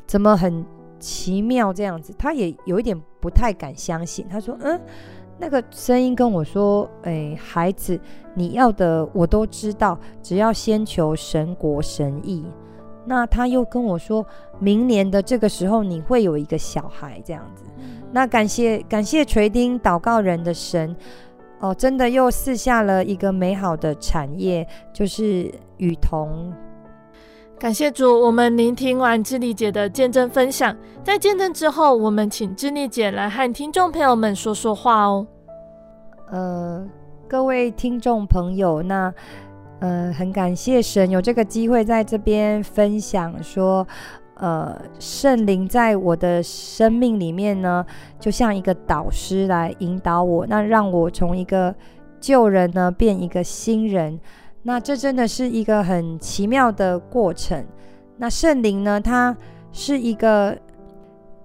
[0.07, 0.65] 怎么很
[0.99, 4.25] 奇妙这样子，他也有一点不太敢相信。
[4.27, 4.81] 他说：“嗯，
[5.37, 7.99] 那个声音跟我说，哎，孩子，
[8.33, 12.43] 你要的我都知道，只要先求神国神意。”
[13.05, 14.25] 那他又跟我说，
[14.57, 17.63] 明年的这个时候你会有一个小孩这样子。
[18.11, 20.95] 那感谢感谢垂听祷告人的神
[21.59, 26.51] 哦，真的又赐下了一个美好的产业，就是雨桐。
[27.61, 35.27] 感谢主，我们聆听完智利姐的见证分享，在见证之后，我们请智利姐来和听众朋友们说说话哦。
[36.31, 36.83] 呃，
[37.27, 39.13] 各位听众朋友，那
[39.79, 43.87] 呃，很感谢神有这个机会在这边分享，说
[44.37, 47.85] 呃，圣灵在我的生命里面呢，
[48.19, 51.75] 就像一个导师来引导我，那让我从一个
[52.19, 54.19] 旧人呢变一个新人。
[54.63, 57.65] 那这真的是一个很奇妙的过程。
[58.17, 59.35] 那圣灵呢，它
[59.71, 60.55] 是一个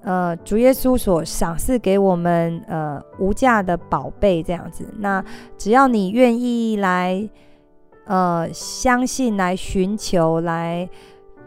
[0.03, 4.87] 呃主耶稣所赏赐给我们呃无价的宝贝，这样子。
[4.99, 5.25] 那
[5.57, 7.27] 只要你愿意来
[8.05, 10.87] 呃相信，来寻求，来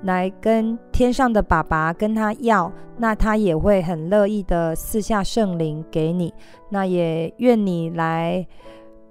[0.02, 6.34] 来跟天上的爸爸跟他要，那他也会很乐意的赐下圣灵给你。
[6.70, 8.48] 那也愿你来。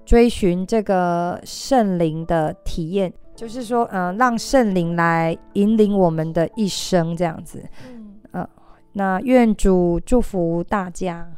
[0.08, 7.62] 追寻这个圣灵的体验，就是说，嗯、呃，让圣灵来引领我们的一生，这样子。
[7.92, 8.48] 嗯，呃，
[8.94, 11.30] 那愿主祝福大家。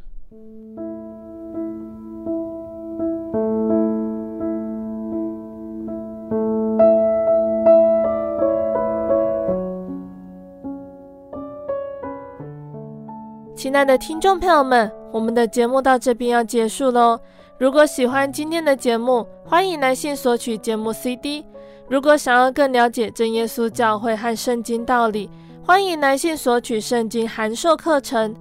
[13.53, 17.19] 亲爱的听众朋友们，我们的节目到这边要结束喽。
[17.61, 21.45] 如果喜欢今天的节目，欢迎来信索取节目 CD。
[21.87, 25.29] 如果想要更了解真耶稣教会和圣经道理，
[25.63, 28.35] 欢迎来信索取圣经函授课程。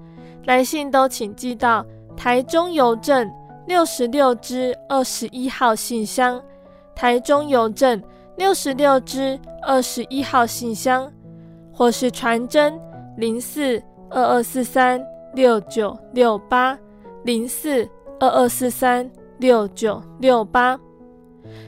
[0.47, 1.85] 来信都请寄到
[2.17, 3.31] 台中邮政
[3.67, 6.43] 六十六支二十一号信箱，
[6.95, 8.03] 台中邮政
[8.39, 11.13] 六十六支二十一号信箱，
[11.75, 12.73] 或是传真
[13.19, 14.99] 零四二二四三
[15.35, 16.79] 六九六八
[17.25, 17.87] 零四。
[18.21, 20.79] 二二四三六九六八，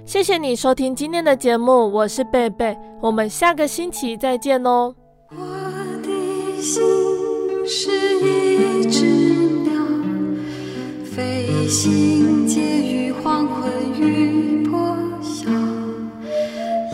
[0.04, 4.94] 谢谢你收听今天的节目，我是贝贝，我们下个星期再见哦。
[5.30, 5.36] 我
[6.02, 6.82] 的心
[7.66, 7.90] 是
[8.20, 9.06] 一只
[9.62, 9.82] 鸟，
[11.06, 15.48] 飞行介于黄昏与破晓，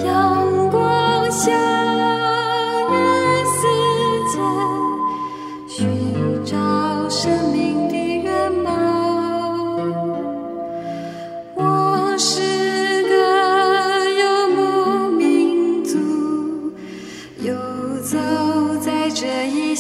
[0.05, 1.88] 阳光下。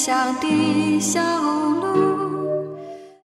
[0.08, 1.87] 乡的小路